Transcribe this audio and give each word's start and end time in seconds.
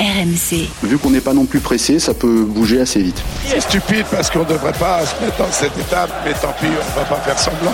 RMC. 0.00 0.68
Vu 0.84 0.98
qu'on 0.98 1.10
n'est 1.10 1.20
pas 1.20 1.34
non 1.34 1.44
plus 1.44 1.60
pressé, 1.60 1.98
ça 1.98 2.14
peut 2.14 2.44
bouger 2.44 2.80
assez 2.80 3.02
vite. 3.02 3.20
C'est 3.46 3.60
stupide 3.60 4.06
parce 4.10 4.30
qu'on 4.30 4.40
ne 4.40 4.44
devrait 4.44 4.72
pas 4.72 5.00
se 5.04 5.24
mettre 5.24 5.36
dans 5.38 5.50
cette 5.50 5.76
étape, 5.78 6.10
mais 6.24 6.32
tant 6.34 6.54
pis, 6.60 6.66
on 6.66 6.70
ne 6.70 7.04
va 7.04 7.04
pas 7.04 7.20
faire 7.20 7.38
semblant. 7.38 7.72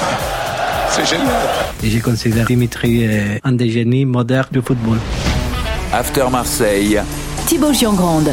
C'est 0.90 1.06
génial. 1.06 1.28
Et 1.82 1.90
je 1.90 1.98
considère 1.98 2.46
Dimitri 2.46 3.06
euh, 3.06 3.38
un 3.42 3.52
des 3.52 3.68
génies 3.68 4.04
modernes 4.04 4.48
du 4.52 4.62
football. 4.62 4.98
After 5.92 6.24
Marseille. 6.30 7.00
Thibaut 7.46 7.72
Giangrande. 7.72 8.30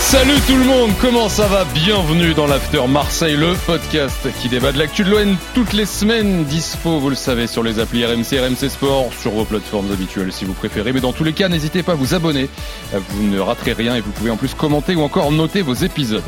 Salut 0.00 0.40
tout 0.48 0.56
le 0.56 0.64
monde, 0.64 0.90
comment 1.00 1.28
ça 1.28 1.46
va? 1.46 1.64
Bienvenue 1.72 2.34
dans 2.34 2.48
l'After 2.48 2.84
Marseille, 2.88 3.36
le 3.36 3.54
podcast 3.66 4.28
qui 4.40 4.48
débat 4.48 4.72
de 4.72 4.78
l'actu 4.78 5.04
de 5.04 5.10
l'ON 5.10 5.36
toutes 5.54 5.72
les 5.72 5.86
semaines. 5.86 6.44
Dispo, 6.44 6.98
vous 6.98 7.10
le 7.10 7.14
savez, 7.14 7.46
sur 7.46 7.62
les 7.62 7.78
applis 7.78 8.04
RMC, 8.04 8.40
RMC 8.40 8.68
Sport, 8.68 9.10
sur 9.20 9.30
vos 9.30 9.44
plateformes 9.44 9.92
habituelles 9.92 10.32
si 10.32 10.44
vous 10.44 10.54
préférez. 10.54 10.92
Mais 10.92 11.00
dans 11.00 11.12
tous 11.12 11.22
les 11.22 11.32
cas, 11.32 11.48
n'hésitez 11.48 11.84
pas 11.84 11.92
à 11.92 11.94
vous 11.94 12.14
abonner, 12.14 12.48
vous 12.92 13.22
ne 13.22 13.38
raterez 13.38 13.72
rien 13.72 13.94
et 13.94 14.00
vous 14.00 14.10
pouvez 14.10 14.30
en 14.30 14.36
plus 14.36 14.54
commenter 14.54 14.96
ou 14.96 15.02
encore 15.02 15.30
noter 15.30 15.62
vos 15.62 15.74
épisodes. 15.74 16.24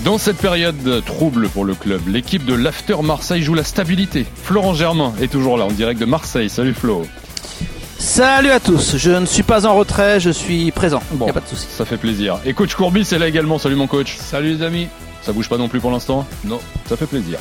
Dans 0.00 0.18
cette 0.18 0.38
période 0.38 1.04
trouble 1.04 1.48
pour 1.50 1.64
le 1.64 1.74
club, 1.74 2.08
l'équipe 2.08 2.44
de 2.44 2.54
l'After 2.54 2.96
Marseille 3.04 3.42
joue 3.42 3.54
la 3.54 3.62
stabilité. 3.62 4.26
Florent 4.42 4.74
Germain 4.74 5.12
est 5.22 5.30
toujours 5.30 5.56
là 5.56 5.66
en 5.66 5.70
direct 5.70 6.00
de 6.00 6.06
Marseille. 6.06 6.50
Salut 6.50 6.74
Flo. 6.74 7.06
Salut 7.98 8.50
à 8.50 8.60
tous, 8.60 8.96
je 8.96 9.10
ne 9.10 9.26
suis 9.26 9.42
pas 9.42 9.66
en 9.66 9.74
retrait, 9.74 10.20
je 10.20 10.30
suis 10.30 10.70
présent. 10.72 11.02
Bon, 11.12 11.26
y 11.26 11.30
a 11.30 11.32
pas 11.32 11.40
de 11.40 11.46
souci. 11.48 11.66
Ça 11.70 11.84
fait 11.84 11.96
plaisir. 11.96 12.38
Et 12.44 12.52
coach 12.52 12.74
Courbis 12.74 13.08
est 13.12 13.18
là 13.18 13.28
également. 13.28 13.58
Salut 13.58 13.76
mon 13.76 13.86
coach. 13.86 14.16
Salut 14.18 14.56
les 14.56 14.62
amis. 14.62 14.88
Ça 15.22 15.32
bouge 15.32 15.48
pas 15.48 15.56
non 15.56 15.68
plus 15.68 15.80
pour 15.80 15.90
l'instant? 15.90 16.26
Non. 16.44 16.60
Ça 16.86 16.96
fait 16.96 17.06
plaisir. 17.06 17.38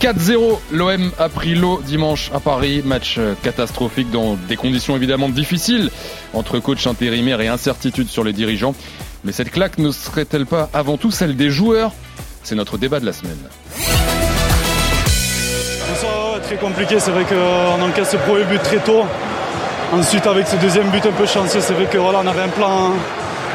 4-0, 0.00 0.58
l'OM 0.72 1.12
a 1.18 1.28
pris 1.28 1.54
l'eau 1.54 1.80
dimanche 1.86 2.30
à 2.34 2.40
Paris. 2.40 2.82
Match 2.84 3.16
euh, 3.18 3.34
catastrophique 3.42 4.10
dans 4.10 4.34
des 4.48 4.56
conditions 4.56 4.96
évidemment 4.96 5.28
difficiles 5.28 5.90
entre 6.34 6.58
coach 6.58 6.86
intérimaire 6.88 7.40
et 7.40 7.46
incertitude 7.48 8.08
sur 8.08 8.24
les 8.24 8.32
dirigeants. 8.32 8.74
Mais 9.22 9.30
cette 9.30 9.50
claque 9.50 9.78
ne 9.78 9.92
serait-elle 9.92 10.46
pas 10.46 10.70
avant 10.72 10.96
tout 10.96 11.12
celle 11.12 11.36
des 11.36 11.50
joueurs? 11.50 11.92
C'est 12.42 12.56
notre 12.56 12.78
débat 12.78 12.98
de 12.98 13.06
la 13.06 13.12
semaine. 13.12 13.38
Ça, 16.00 16.40
très 16.42 16.56
compliqué, 16.56 16.98
c'est 16.98 17.10
vrai 17.10 17.24
qu'on 17.24 17.82
encaisse 17.82 18.10
ce 18.10 18.16
premier 18.16 18.44
but 18.44 18.62
très 18.62 18.78
tôt. 18.78 19.04
Ensuite, 19.92 20.24
avec 20.28 20.46
ce 20.46 20.54
deuxième 20.54 20.86
but 20.90 21.04
un 21.04 21.10
peu 21.10 21.26
chanceux, 21.26 21.60
c'est 21.60 21.72
vrai 21.72 21.86
que 21.86 21.98
voilà, 21.98 22.20
on 22.22 22.26
avait 22.28 22.42
un 22.42 22.48
plan 22.48 22.92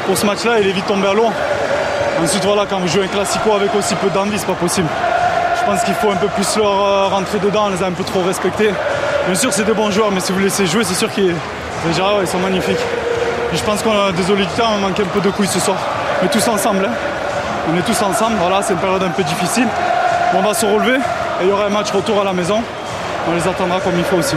pour 0.06 0.18
ce 0.18 0.26
match-là, 0.26 0.60
il 0.60 0.68
est 0.68 0.72
vite 0.72 0.86
tombé 0.86 1.08
à 1.08 1.14
l'eau. 1.14 1.30
Ensuite, 2.22 2.44
voilà, 2.44 2.66
quand 2.68 2.78
vous 2.78 2.88
jouez 2.88 3.04
un 3.04 3.08
classico 3.08 3.54
avec 3.54 3.74
aussi 3.74 3.94
peu 3.94 4.10
d'envie, 4.10 4.38
c'est 4.38 4.46
pas 4.46 4.52
possible. 4.52 4.88
Je 5.58 5.64
pense 5.64 5.82
qu'il 5.82 5.94
faut 5.94 6.10
un 6.10 6.16
peu 6.16 6.28
plus 6.28 6.56
leur 6.58 6.66
euh, 6.66 7.08
rentrer 7.08 7.38
dedans, 7.38 7.68
on 7.68 7.70
les 7.70 7.82
a 7.82 7.86
un 7.86 7.92
peu 7.92 8.04
trop 8.04 8.20
respectés. 8.20 8.70
Bien 9.26 9.34
sûr, 9.34 9.50
c'est 9.50 9.64
des 9.64 9.72
bons 9.72 9.90
joueurs, 9.90 10.10
mais 10.12 10.20
si 10.20 10.32
vous 10.32 10.38
laissez 10.38 10.66
jouer, 10.66 10.84
c'est 10.84 10.94
sûr 10.94 11.10
qu'ils 11.10 11.34
sont 12.26 12.38
magnifiques. 12.38 12.84
Je 13.54 13.62
pense 13.62 13.82
qu'on 13.82 13.98
a 13.98 14.12
désolé 14.12 14.44
du 14.44 14.52
temps, 14.52 14.68
on 14.74 14.78
manque 14.78 15.00
un 15.00 15.04
peu 15.04 15.20
de 15.20 15.30
couilles 15.30 15.46
ce 15.46 15.58
soir. 15.58 15.78
Mais 16.22 16.28
tous 16.28 16.46
ensemble, 16.48 16.84
hein. 16.84 16.92
on 17.72 17.78
est 17.78 17.82
tous 17.82 18.02
ensemble, 18.02 18.36
voilà, 18.38 18.60
c'est 18.60 18.74
une 18.74 18.78
période 18.78 19.02
un 19.02 19.08
peu 19.08 19.22
difficile. 19.22 19.68
On 20.34 20.42
va 20.42 20.52
se 20.52 20.66
relever 20.66 20.96
et 21.40 21.44
il 21.44 21.48
y 21.48 21.52
aura 21.52 21.64
un 21.64 21.70
match 21.70 21.90
retour 21.92 22.20
à 22.20 22.24
la 22.24 22.34
maison. 22.34 22.62
On 23.26 23.34
les 23.34 23.48
attendra 23.48 23.80
comme 23.80 23.96
il 23.96 24.04
faut 24.04 24.16
aussi. 24.16 24.36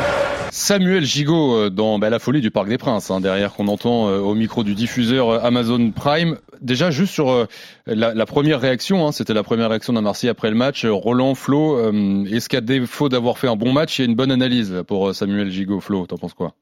Samuel 0.59 1.05
Gigot 1.05 1.55
euh, 1.55 1.69
dans 1.69 1.99
bah, 1.99 2.09
la 2.09 2.19
folie 2.19 2.41
du 2.41 2.51
Parc 2.51 2.67
des 2.67 2.77
Princes, 2.77 3.09
hein, 3.11 3.21
derrière 3.21 3.53
qu'on 3.53 3.69
entend 3.69 4.09
euh, 4.09 4.19
au 4.19 4.35
micro 4.35 4.65
du 4.65 4.75
diffuseur 4.75 5.29
euh, 5.29 5.39
Amazon 5.41 5.91
Prime. 5.91 6.37
Déjà 6.59 6.91
juste 6.91 7.13
sur 7.13 7.31
euh, 7.31 7.45
la, 7.85 8.13
la, 8.13 8.25
première 8.25 8.59
réaction, 8.59 9.07
hein, 9.07 9.13
c'était 9.13 9.33
la 9.33 9.43
première 9.43 9.69
réaction 9.69 9.93
d'un 9.93 10.01
Marseille 10.01 10.29
après 10.29 10.49
le 10.49 10.57
match. 10.57 10.85
Roland 10.85 11.33
Flo, 11.33 11.79
est-ce 12.25 12.49
qu'à 12.49 12.59
défaut 12.59 13.07
d'avoir 13.07 13.37
fait 13.37 13.47
un 13.47 13.55
bon 13.55 13.71
match, 13.71 13.97
il 13.97 14.01
y 14.01 14.05
a 14.05 14.09
une 14.09 14.17
bonne 14.17 14.31
analyse 14.31 14.83
pour 14.85 15.15
Samuel 15.15 15.49
Gigot 15.49 15.79
Flo, 15.79 16.05
t'en 16.05 16.17
penses 16.17 16.33
quoi? 16.33 16.53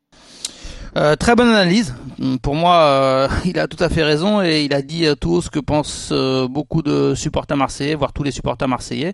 Euh, 0.95 1.15
très 1.15 1.35
bonne 1.35 1.49
analyse. 1.49 1.95
Pour 2.43 2.53
moi, 2.53 2.75
euh, 2.75 3.27
il 3.45 3.57
a 3.57 3.67
tout 3.67 3.83
à 3.83 3.89
fait 3.89 4.03
raison 4.03 4.43
et 4.43 4.61
il 4.63 4.75
a 4.75 4.83
dit 4.83 5.07
tout 5.19 5.41
ce 5.41 5.49
que 5.49 5.59
pensent 5.59 6.13
beaucoup 6.49 6.83
de 6.83 7.15
supporters 7.15 7.57
marseillais, 7.57 7.95
voire 7.95 8.13
tous 8.13 8.23
les 8.23 8.31
supporters 8.31 8.67
marseillais. 8.67 9.13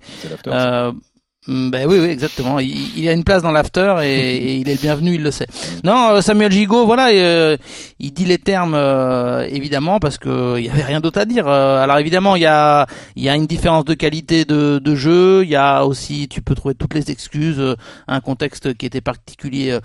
Ben 1.46 1.86
oui, 1.90 2.00
oui, 2.00 2.08
exactement. 2.08 2.60
Il, 2.60 2.98
il 2.98 3.10
a 3.10 3.12
une 3.12 3.26
place 3.26 3.44
dans 3.44 3.52
l'after 3.52 3.98
et, 4.02 4.38
et, 4.38 4.56
il 4.56 4.70
est 4.70 4.76
le 4.76 4.80
bienvenu, 4.80 5.16
il 5.16 5.24
le 5.24 5.32
sait. 5.32 5.48
Non, 5.84 6.12
euh, 6.12 6.22
Samuel 6.22 6.54
Gigot, 6.54 6.86
voilà, 6.86 7.10
euh, 7.10 7.58
il 8.00 8.14
dit 8.14 8.24
les 8.24 8.38
termes 8.38 8.76
euh, 8.76 9.46
évidemment 9.50 10.00
parce 10.00 10.18
que 10.18 10.58
il 10.58 10.66
y 10.66 10.70
avait 10.70 10.84
rien 10.84 11.02
d'autre 11.02 11.20
à 11.20 11.26
dire. 11.26 11.48
alors 11.48 11.98
évidemment, 11.98 12.38
il 12.38 12.44
y 12.44 12.46
a 12.46 12.88
il 13.18 13.24
y 13.24 13.30
a 13.30 13.36
une 13.36 13.46
différence 13.46 13.84
de 13.84 13.94
qualité 13.94 14.46
de, 14.46 14.80
de 14.80 14.96
jeu. 14.96 15.44
Il 15.44 15.50
y 15.50 15.58
a 15.58 15.86
aussi, 15.86 16.30
tu 16.30 16.42
peux 16.42 16.56
trouver 16.56 16.76
toutes 16.76 16.94
les 16.94 17.12
excuses, 17.12 17.62
un 18.08 18.22
contexte 18.22 18.76
qui 18.76 18.86
était 18.86 19.02
particulier 19.02 19.78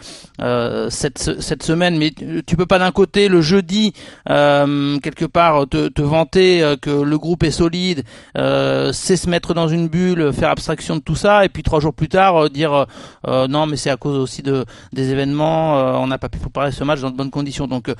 cette 0.90 1.40
cette 1.40 1.62
semaine, 1.64 1.98
mais 1.98 2.12
tu 2.46 2.56
peux 2.56 2.66
pas 2.66 2.78
d'un 2.78 2.92
côté 2.92 3.28
le 3.28 3.40
jeudi 3.40 3.94
quelque 4.26 5.24
part 5.24 5.66
te, 5.68 5.88
te 5.88 6.02
vanter 6.02 6.76
que 6.80 6.90
le 6.90 7.18
groupe 7.18 7.42
est 7.42 7.50
solide, 7.50 8.04
sait 8.36 9.16
se 9.16 9.28
mettre 9.28 9.54
dans 9.54 9.66
une 9.66 9.88
bulle, 9.88 10.32
faire 10.32 10.50
abstraction 10.50 10.94
de 10.94 11.00
tout 11.00 11.16
ça 11.16 11.47
puis 11.48 11.62
trois 11.62 11.80
jours 11.80 11.94
plus 11.94 12.08
tard 12.08 12.36
euh, 12.36 12.48
dire 12.48 12.86
euh, 13.26 13.48
non 13.48 13.66
mais 13.66 13.76
c'est 13.76 13.90
à 13.90 13.96
cause 13.96 14.16
aussi 14.16 14.42
de 14.42 14.64
des 14.92 15.10
événements 15.10 15.78
euh, 15.78 15.92
on 15.94 16.06
n'a 16.06 16.18
pas 16.18 16.28
pu 16.28 16.38
préparer 16.38 16.72
ce 16.72 16.84
match 16.84 17.00
dans 17.00 17.10
de 17.10 17.16
bonnes 17.16 17.30
conditions. 17.30 17.66
Donc 17.66 17.92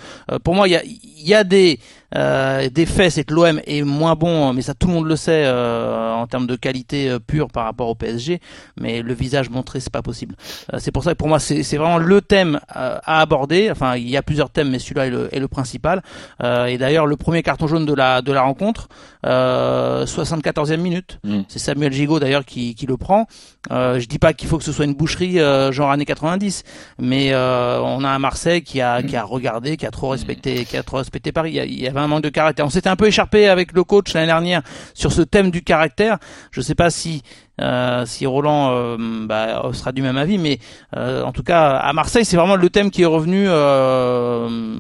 pour 0.44 0.54
moi 0.54 0.68
il 0.68 1.00
y 1.16 1.34
a 1.34 1.44
des 1.44 1.80
des 2.14 2.86
faits 2.86 3.12
c'est 3.12 3.24
que 3.24 3.34
l'OM 3.34 3.60
est 3.66 3.82
moins 3.82 4.14
bon 4.14 4.52
mais 4.52 4.62
ça 4.62 4.74
tout 4.74 4.88
le 4.88 4.94
monde 4.94 5.06
le 5.06 5.16
sait 5.16 5.48
en 5.48 6.26
termes 6.26 6.46
de 6.46 6.56
qualité 6.56 7.16
pure 7.26 7.48
par 7.48 7.64
rapport 7.64 7.88
au 7.88 7.94
PSG 7.94 8.40
mais 8.80 9.02
le 9.02 9.14
visage 9.14 9.50
montré 9.50 9.80
c'est 9.80 9.92
pas 9.92 10.02
possible. 10.02 10.34
C'est 10.78 10.92
pour 10.92 11.04
ça 11.04 11.12
que 11.12 11.16
pour 11.18 11.28
moi 11.28 11.38
c'est 11.38 11.62
c'est 11.62 11.76
vraiment 11.76 11.98
le 11.98 12.20
thème 12.20 12.60
à 12.68 13.20
aborder. 13.20 13.70
Enfin 13.70 13.96
il 13.96 14.08
y 14.08 14.16
a 14.16 14.22
plusieurs 14.22 14.50
thèmes 14.50 14.70
mais 14.70 14.78
celui-là 14.78 15.06
est 15.06 15.10
le, 15.10 15.34
est 15.34 15.40
le 15.40 15.48
principal. 15.48 16.02
Et 16.42 16.78
d'ailleurs 16.78 17.06
le 17.06 17.16
premier 17.16 17.42
carton 17.42 17.66
jaune 17.66 17.86
de 17.86 17.94
la 17.94 18.22
de 18.22 18.32
la 18.32 18.42
rencontre 18.42 18.88
74e 19.24 20.76
minute. 20.78 21.18
Mm. 21.24 21.40
c'est 21.48 21.58
Samuel 21.58 21.92
Gigot 21.92 22.20
d'ailleurs 22.20 22.44
qui 22.44 22.74
qui 22.74 22.86
le 22.86 22.96
prend. 22.96 23.26
Euh, 23.70 23.98
je 23.98 24.06
dis 24.06 24.18
pas 24.18 24.32
qu'il 24.32 24.48
faut 24.48 24.58
que 24.58 24.64
ce 24.64 24.72
soit 24.72 24.84
une 24.84 24.94
boucherie 24.94 25.40
euh, 25.40 25.72
genre 25.72 25.90
années 25.90 26.04
90, 26.04 26.64
mais 26.98 27.32
euh, 27.32 27.80
on 27.80 28.04
a 28.04 28.08
un 28.08 28.18
Marseille 28.18 28.62
qui 28.62 28.80
a 28.80 29.02
qui 29.02 29.16
a 29.16 29.24
regardé, 29.24 29.76
qui 29.76 29.86
a 29.86 29.90
trop 29.90 30.08
respecté, 30.08 30.64
qui 30.64 30.76
a 30.76 30.82
trop 30.82 30.98
respecté 30.98 31.32
Paris. 31.32 31.52
Il 31.54 31.80
y, 31.80 31.86
avait 31.86 31.97
un 32.00 32.08
manque 32.08 32.22
de 32.22 32.28
caractère. 32.28 32.66
On 32.66 32.70
s'était 32.70 32.88
un 32.88 32.96
peu 32.96 33.06
écharpé 33.06 33.48
avec 33.48 33.72
le 33.72 33.84
coach 33.84 34.12
l'année 34.14 34.26
dernière 34.26 34.62
sur 34.94 35.12
ce 35.12 35.22
thème 35.22 35.50
du 35.50 35.62
caractère. 35.62 36.18
Je 36.50 36.60
sais 36.60 36.74
pas 36.74 36.90
si 36.90 37.22
euh, 37.60 38.06
si 38.06 38.24
Roland 38.26 38.70
euh, 38.72 38.96
bah, 39.26 39.70
sera 39.72 39.92
du 39.92 40.02
même 40.02 40.16
avis, 40.16 40.38
mais 40.38 40.60
euh, 40.96 41.22
en 41.24 41.32
tout 41.32 41.42
cas 41.42 41.76
à 41.76 41.92
Marseille, 41.92 42.24
c'est 42.24 42.36
vraiment 42.36 42.56
le 42.56 42.70
thème 42.70 42.90
qui 42.90 43.02
est 43.02 43.06
revenu 43.06 43.48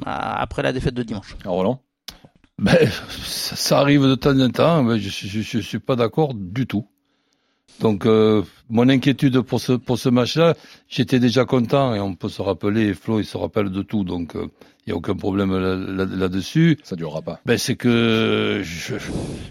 après 0.06 0.62
la 0.62 0.72
défaite 0.72 0.94
de 0.94 1.02
dimanche. 1.02 1.36
À 1.44 1.50
Roland? 1.50 1.82
Ben, 2.58 2.76
ça, 3.22 3.54
ça, 3.54 3.78
arrive 3.78 4.02
de 4.02 4.16
temps 4.16 4.38
en 4.38 4.50
temps, 4.50 4.82
mais 4.82 4.98
je, 4.98 5.08
je, 5.08 5.40
je 5.40 5.58
suis 5.60 5.78
pas 5.78 5.94
d'accord 5.94 6.34
du 6.34 6.66
tout. 6.66 6.88
Donc 7.80 8.06
euh, 8.06 8.42
mon 8.70 8.88
inquiétude 8.88 9.40
pour 9.40 9.60
ce 9.60 9.72
pour 9.72 9.98
ce 9.98 10.08
match-là, 10.08 10.54
j'étais 10.88 11.20
déjà 11.20 11.44
content 11.44 11.94
et 11.94 12.00
on 12.00 12.14
peut 12.14 12.28
se 12.28 12.42
rappeler, 12.42 12.94
Flo 12.94 13.20
il 13.20 13.24
se 13.24 13.36
rappelle 13.36 13.70
de 13.70 13.82
tout, 13.82 14.04
donc 14.04 14.32
il 14.34 14.40
euh, 14.40 14.46
y 14.88 14.92
a 14.92 14.96
aucun 14.96 15.14
problème 15.14 15.56
là-dessus. 15.56 16.70
Là, 16.70 16.82
Ça 16.84 16.96
durera 16.96 17.22
pas. 17.22 17.40
Ben 17.46 17.56
c'est 17.56 17.76
que 17.76 18.62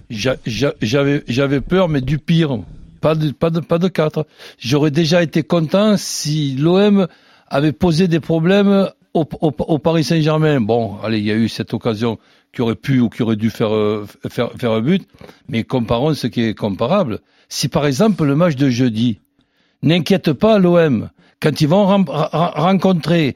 j'avais 0.09 1.23
j'avais 1.27 1.61
peur, 1.61 1.88
mais 1.88 2.01
du 2.01 2.19
pire, 2.19 2.59
pas 2.99 3.15
de 3.15 3.31
pas 3.31 3.49
de 3.49 3.61
pas 3.61 3.79
de 3.79 3.88
quatre. 3.88 4.27
J'aurais 4.59 4.91
déjà 4.91 5.23
été 5.23 5.44
content 5.44 5.95
si 5.97 6.55
l'OM 6.55 7.07
avait 7.47 7.71
posé 7.71 8.09
des 8.09 8.19
problèmes 8.19 8.89
au, 9.13 9.25
au, 9.41 9.53
au 9.57 9.79
Paris 9.79 10.03
Saint-Germain. 10.03 10.59
Bon, 10.59 10.97
allez, 11.01 11.19
il 11.19 11.25
y 11.25 11.31
a 11.31 11.35
eu 11.35 11.47
cette 11.47 11.73
occasion 11.73 12.19
qui 12.53 12.62
aurait 12.62 12.75
pu 12.75 13.00
ou 13.00 13.09
qui 13.09 13.24
aurait 13.24 13.35
dû 13.35 13.50
faire 13.50 13.74
euh, 13.74 14.08
faire 14.30 14.52
faire 14.58 14.72
un 14.72 14.81
but, 14.81 15.08
mais 15.47 15.63
comparons 15.63 16.13
ce 16.13 16.28
qui 16.28 16.44
est 16.44 16.53
comparable. 16.53 17.19
Si 17.50 17.68
par 17.68 17.85
exemple 17.85 18.24
le 18.24 18.35
match 18.35 18.56
de 18.56 18.69
jeudi 18.69 19.19
n'inquiète 19.84 20.34
pas 20.34 20.59
l'OM 20.59 21.09
quand 21.40 21.62
ils 21.62 21.68
vont 21.68 21.86
rencontrer 21.86 23.36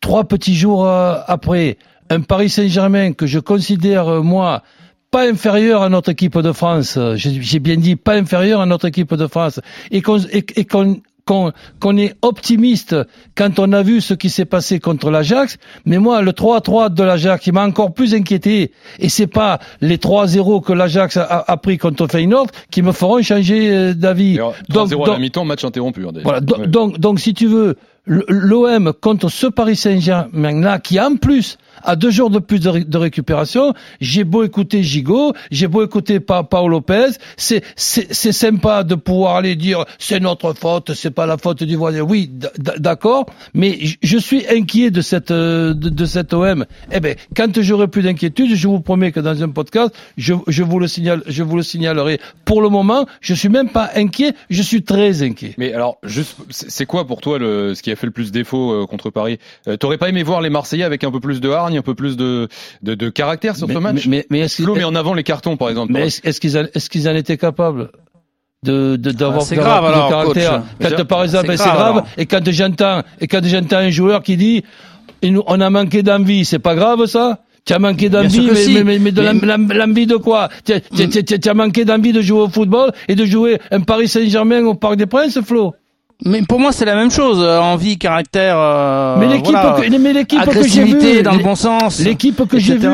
trois 0.00 0.24
petits 0.24 0.54
jours 0.54 0.86
euh, 0.86 1.16
après 1.26 1.76
un 2.08 2.20
Paris 2.20 2.48
Saint-Germain 2.48 3.12
que 3.12 3.26
je 3.26 3.38
considère 3.38 4.08
euh, 4.08 4.22
moi 4.22 4.62
pas 5.10 5.28
inférieur 5.28 5.82
à 5.82 5.88
notre 5.88 6.10
équipe 6.10 6.38
de 6.38 6.52
France, 6.52 6.98
j'ai 7.14 7.58
bien 7.60 7.76
dit 7.76 7.94
pas 7.94 8.16
inférieur 8.16 8.60
à 8.60 8.66
notre 8.66 8.86
équipe 8.86 9.14
de 9.14 9.26
France, 9.28 9.60
et 9.90 10.02
qu'on 10.02 11.00
qu'on 11.26 11.96
est 11.96 12.14
optimiste 12.22 12.94
quand 13.34 13.58
on 13.58 13.72
a 13.72 13.82
vu 13.82 14.00
ce 14.00 14.14
qui 14.14 14.30
s'est 14.30 14.44
passé 14.44 14.78
contre 14.78 15.10
l'Ajax, 15.10 15.58
mais 15.84 15.98
moi, 15.98 16.22
le 16.22 16.30
3-3 16.30 16.94
de 16.94 17.02
l'Ajax, 17.02 17.46
il 17.46 17.52
m'a 17.52 17.66
encore 17.66 17.92
plus 17.92 18.14
inquiété. 18.14 18.70
Et 19.00 19.08
c'est 19.08 19.26
pas 19.26 19.58
les 19.80 19.96
3-0 19.96 20.62
que 20.64 20.72
l'Ajax 20.72 21.16
a, 21.16 21.44
a, 21.46 21.56
pris 21.56 21.78
contre 21.78 22.06
Feyenoord 22.06 22.46
qui 22.70 22.82
me 22.82 22.92
feront 22.92 23.20
changer 23.22 23.70
euh, 23.72 23.94
d'avis. 23.94 24.38
3-0 24.70 25.04
à 25.04 25.12
la 25.12 25.18
mi-temps, 25.18 25.44
match 25.44 25.64
interrompu. 25.64 26.06
Voilà, 26.22 26.40
donc, 26.40 26.66
donc, 26.66 26.98
donc, 26.98 27.20
si 27.20 27.34
tu 27.34 27.46
veux, 27.46 27.76
l'OM 28.06 28.92
contre 28.92 29.28
ce 29.28 29.48
Paris 29.48 29.76
Saint-Germain-là, 29.76 30.78
qui 30.78 31.00
en 31.00 31.16
plus 31.16 31.58
a 31.82 31.96
deux 31.96 32.10
jours 32.10 32.30
de 32.30 32.38
plus 32.38 32.60
de, 32.60 32.98
récupération, 32.98 33.74
j'ai 34.00 34.24
beau 34.24 34.44
écouter 34.44 34.82
Gigot, 34.82 35.34
j'ai 35.50 35.68
beau 35.68 35.84
écouter 35.84 36.20
pa 36.20 36.42
Paolo 36.42 36.68
Lopez, 36.68 37.10
c'est 37.36 37.62
c'est 37.76 38.32
sympa 38.32 38.84
de 38.84 38.94
pouvoir 38.94 39.36
aller 39.36 39.56
dire 39.56 39.84
c'est 39.98 40.20
notre 40.20 40.52
faute, 40.52 40.94
c'est 40.94 41.10
pas 41.10 41.26
la 41.26 41.38
faute 41.38 41.62
du 41.62 41.76
voisin. 41.76 42.00
Oui, 42.00 42.30
d'accord, 42.58 43.26
mais 43.54 43.78
je 44.02 44.18
suis 44.18 44.46
inquiet 44.48 44.90
de 44.90 45.00
cette 45.00 45.32
de, 45.32 45.72
de 45.72 46.06
cette 46.06 46.32
OM. 46.32 46.66
Eh 46.92 47.00
ben, 47.00 47.16
quand 47.36 47.60
j'aurai 47.60 47.88
plus 47.88 48.02
d'inquiétude, 48.02 48.54
je 48.54 48.68
vous 48.68 48.80
promets 48.80 49.12
que 49.12 49.20
dans 49.20 49.42
un 49.42 49.48
podcast, 49.48 49.94
je, 50.16 50.34
je 50.46 50.62
vous 50.62 50.78
le 50.78 50.88
signale, 50.88 51.22
je 51.26 51.42
vous 51.42 51.56
le 51.56 51.62
signalerai. 51.62 52.20
Pour 52.44 52.62
le 52.62 52.68
moment, 52.68 53.06
je 53.20 53.34
suis 53.34 53.48
même 53.48 53.68
pas 53.68 53.90
inquiet, 53.94 54.34
je 54.50 54.62
suis 54.62 54.82
très 54.82 55.22
inquiet. 55.22 55.54
Mais 55.58 55.72
alors, 55.72 55.98
juste, 56.02 56.36
c'est 56.50 56.86
quoi 56.86 57.06
pour 57.06 57.20
toi 57.20 57.38
le, 57.38 57.74
ce 57.74 57.82
qui 57.82 57.90
a 57.90 57.96
fait 57.96 58.06
le 58.06 58.12
plus 58.12 58.32
défaut 58.32 58.72
euh, 58.72 58.86
contre 58.86 59.10
Paris? 59.10 59.38
Euh, 59.68 59.76
T'aurais 59.76 59.98
pas 59.98 60.08
aimé 60.08 60.22
voir 60.22 60.40
les 60.40 60.50
Marseillais 60.50 60.84
avec 60.84 61.04
un 61.04 61.10
peu 61.10 61.20
plus 61.20 61.40
de 61.40 61.48
hargne, 61.66 61.78
un 61.78 61.82
peu 61.82 61.94
plus 61.94 62.16
de, 62.16 62.48
de, 62.82 62.94
de 62.94 63.08
caractère 63.08 63.56
sur 63.56 63.68
ce 63.68 63.78
match 63.78 64.06
Mais, 64.06 64.26
mais, 64.30 64.40
est-ce 64.40 64.62
met 64.62 64.84
en 64.84 64.94
avant 64.94 65.14
les 65.14 65.22
cartons, 65.22 65.56
par 65.56 65.68
exemple. 65.70 65.92
Mais 65.92 66.06
est-ce 66.06 66.40
qu'ils 66.40 66.56
est 66.56 66.88
qu'ils 66.88 67.08
en 67.08 67.14
étaient 67.14 67.36
capables 67.36 67.90
de 68.64 68.96
d'avoir 68.96 69.46
de, 69.46 69.54
grave 69.54 69.84
alors, 69.84 70.08
caractère. 70.08 70.62
Quand 70.80 71.04
par 71.04 71.22
exemple 71.24 71.56
c'est 71.56 71.64
grave, 71.64 72.04
et 72.16 72.26
quand 72.26 72.50
j'entends 72.50 73.02
et 73.20 73.26
quand 73.28 73.44
j'entends 73.44 73.76
un 73.76 73.90
joueur 73.90 74.22
qui 74.22 74.36
dit 74.36 74.64
on 75.22 75.60
a 75.60 75.70
manqué 75.70 76.02
d'envie, 76.02 76.44
c'est 76.44 76.58
pas 76.58 76.74
grave 76.74 77.06
ça 77.06 77.40
tu 77.66 77.72
as 77.72 77.80
manqué 77.80 78.08
d'envie, 78.08 78.48
mais, 78.48 78.84
mais, 78.84 78.98
mais, 79.00 79.10
de 79.10 79.76
l'envie 79.76 80.06
de 80.06 80.16
quoi 80.16 80.48
Tu 80.64 80.72
as, 80.72 81.54
manqué 81.54 81.84
d'envie 81.84 82.12
de 82.12 82.20
jouer 82.20 82.42
au 82.42 82.48
football 82.48 82.92
et 83.08 83.16
de 83.16 83.24
jouer 83.24 83.58
un 83.72 83.80
Paris 83.80 84.06
Saint-Germain 84.06 84.64
au 84.64 84.74
Parc 84.74 84.94
des 84.94 85.06
Princes, 85.06 85.40
Flo 85.40 85.74
mais 86.24 86.42
pour 86.42 86.58
moi, 86.58 86.72
c'est 86.72 86.86
la 86.86 86.94
même 86.94 87.10
chose. 87.10 87.40
Euh, 87.42 87.58
envie, 87.58 87.98
caractère. 87.98 88.56
Euh, 88.58 89.16
mais 89.18 89.28
l'équipe, 89.28 89.54
que, 89.54 89.98
mais 89.98 90.12
l'équipe 90.14 90.44
que 90.44 90.66
j'ai 90.66 90.84
vue, 90.84 91.22
dans 91.22 91.34
le 91.34 91.42
bon 91.42 91.54
sens. 91.54 92.00
L'équipe 92.00 92.46
que 92.48 92.58
j'ai 92.58 92.78
vue 92.78 92.88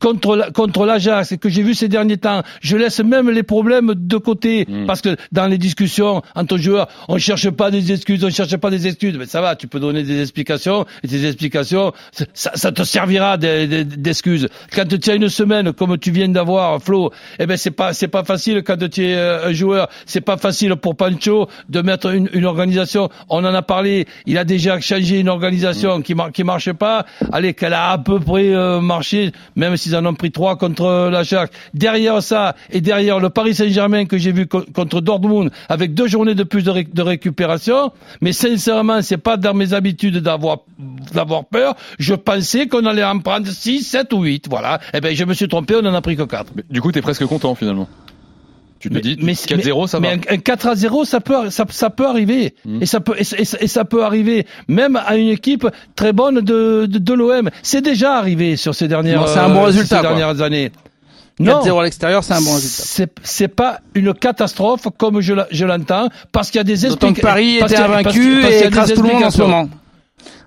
contre 0.00 0.52
contre 0.52 0.86
l'Ajax 0.86 1.32
et 1.32 1.38
que 1.38 1.48
j'ai 1.48 1.62
vu 1.62 1.74
ces 1.74 1.88
derniers 1.88 2.18
temps, 2.18 2.42
je 2.60 2.76
laisse 2.76 3.00
même 3.00 3.30
les 3.30 3.42
problèmes 3.42 3.94
de 3.96 4.16
côté 4.16 4.66
hmm. 4.68 4.86
parce 4.86 5.00
que 5.00 5.16
dans 5.32 5.46
les 5.46 5.58
discussions 5.58 6.22
entre 6.36 6.56
joueurs, 6.56 6.88
on 7.08 7.18
cherche 7.18 7.50
pas 7.50 7.70
des 7.70 7.90
excuses, 7.90 8.22
on 8.22 8.30
cherche 8.30 8.56
pas 8.58 8.70
des 8.70 8.86
excuses. 8.86 9.16
Mais 9.18 9.26
ça 9.26 9.40
va, 9.40 9.56
tu 9.56 9.66
peux 9.66 9.80
donner 9.80 10.04
des 10.04 10.20
explications 10.20 10.86
et 11.02 11.08
tes 11.08 11.26
explications, 11.26 11.92
ça, 12.32 12.52
ça 12.54 12.70
te 12.70 12.84
servira 12.84 13.38
d'excuses. 13.38 14.48
Quand 14.72 14.84
tu 14.86 15.10
as 15.10 15.14
une 15.14 15.28
semaine 15.28 15.72
comme 15.72 15.98
tu 15.98 16.12
viens 16.12 16.28
d'avoir, 16.28 16.80
Flo, 16.80 17.10
eh 17.40 17.46
ben 17.46 17.56
c'est 17.56 17.72
pas 17.72 17.92
c'est 17.92 18.08
pas 18.08 18.22
facile 18.22 18.62
quand 18.62 18.76
tu 18.88 19.04
es 19.04 19.16
euh, 19.16 19.48
un 19.48 19.52
joueur, 19.52 19.88
c'est 20.04 20.20
pas 20.20 20.36
facile 20.36 20.76
pour 20.76 20.94
Pancho 20.94 21.48
de 21.68 21.80
mettre 21.82 22.10
une 22.14 22.28
une 22.36 22.44
organisation, 22.44 23.08
on 23.28 23.38
en 23.38 23.54
a 23.54 23.62
parlé, 23.62 24.06
il 24.26 24.38
a 24.38 24.44
déjà 24.44 24.80
changé 24.80 25.20
une 25.20 25.28
organisation 25.28 26.02
qui, 26.02 26.14
qui 26.32 26.44
marche 26.44 26.72
pas, 26.72 27.06
allez, 27.32 27.54
qu'elle 27.54 27.74
a 27.74 27.90
à 27.90 27.98
peu 27.98 28.20
près 28.20 28.54
euh, 28.54 28.80
marché, 28.80 29.32
même 29.56 29.76
s'ils 29.76 29.96
en 29.96 30.04
ont 30.06 30.14
pris 30.14 30.30
trois 30.30 30.56
contre 30.56 31.08
la 31.10 31.22
Jacques. 31.22 31.52
Derrière 31.74 32.22
ça, 32.22 32.54
et 32.70 32.80
derrière 32.80 33.18
le 33.18 33.30
Paris 33.30 33.54
Saint-Germain 33.54 34.04
que 34.04 34.18
j'ai 34.18 34.32
vu 34.32 34.46
contre 34.46 35.00
Dortmund, 35.00 35.50
avec 35.68 35.94
deux 35.94 36.06
journées 36.06 36.34
de 36.34 36.44
plus 36.44 36.62
de, 36.62 37.02
récupération, 37.02 37.92
mais 38.20 38.32
sincèrement, 38.32 39.02
c'est 39.02 39.16
pas 39.16 39.36
dans 39.36 39.54
mes 39.54 39.74
habitudes 39.74 40.18
d'avoir 40.18 40.58
d'avoir 41.12 41.44
peur. 41.44 41.74
Je 41.98 42.14
pensais 42.14 42.66
qu'on 42.66 42.84
allait 42.84 43.04
en 43.04 43.18
prendre 43.18 43.46
6, 43.46 43.82
7 43.82 44.12
ou 44.12 44.22
8, 44.22 44.46
voilà. 44.48 44.80
Eh 44.92 45.00
ben, 45.00 45.14
je 45.14 45.24
me 45.24 45.34
suis 45.34 45.48
trompé, 45.48 45.74
on 45.76 45.86
en 45.86 45.94
a 45.94 46.00
pris 46.00 46.16
que 46.16 46.22
4. 46.22 46.52
du 46.70 46.80
coup, 46.80 46.92
tu 46.92 46.98
es 46.98 47.02
presque 47.02 47.24
content 47.26 47.54
finalement. 47.54 47.88
Tu 48.88 48.94
te 48.94 48.98
dis, 48.98 49.16
4-0, 49.16 49.86
ça 49.86 49.98
va. 49.98 50.08
Mais 50.08 50.20
un, 50.28 50.38
4 50.38 50.68
à 50.68 50.74
0, 50.74 51.04
ça 51.04 51.20
peut, 51.20 51.50
ça, 51.50 51.64
ça 51.68 51.90
peut 51.90 52.06
arriver. 52.06 52.54
Hmm. 52.64 52.82
Et 52.82 52.86
ça 52.86 53.00
peut, 53.00 53.14
et, 53.18 53.66
ça 53.66 53.84
peut 53.84 54.04
arriver 54.04 54.46
même 54.68 54.96
à 54.96 55.16
une 55.16 55.28
équipe 55.28 55.66
très 55.94 56.12
bonne 56.12 56.40
de, 56.40 56.86
de, 56.86 56.98
de 56.98 57.14
l'OM. 57.14 57.50
C'est 57.62 57.82
déjà 57.82 58.14
arrivé 58.14 58.56
sur 58.56 58.74
ces 58.74 58.88
dernières, 58.88 59.28
c'est 59.28 59.38
un 59.38 59.48
bon 59.48 59.64
résultat, 59.64 59.96
ces 59.96 60.02
dernières 60.02 60.40
années. 60.40 60.72
4-0 61.40 61.80
à 61.80 61.84
l'extérieur, 61.84 62.24
c'est 62.24 62.32
un 62.32 62.40
bon 62.40 62.54
résultat. 62.54 63.12
C'est, 63.22 63.48
pas 63.48 63.80
une 63.94 64.14
catastrophe 64.14 64.88
comme 64.96 65.20
je, 65.20 65.64
l'entends, 65.64 66.08
parce 66.32 66.50
qu'il 66.50 66.58
y 66.58 66.60
a 66.60 66.64
des 66.64 66.86
explications. 66.86 67.22
Paris 67.22 67.56
était 67.56 67.76
invaincu 67.76 68.44
et 68.44 68.66
écrase 68.66 68.94
tout 68.94 69.02
le 69.02 69.12
monde 69.12 69.24
en 69.24 69.30
ce 69.30 69.42
moment. 69.42 69.68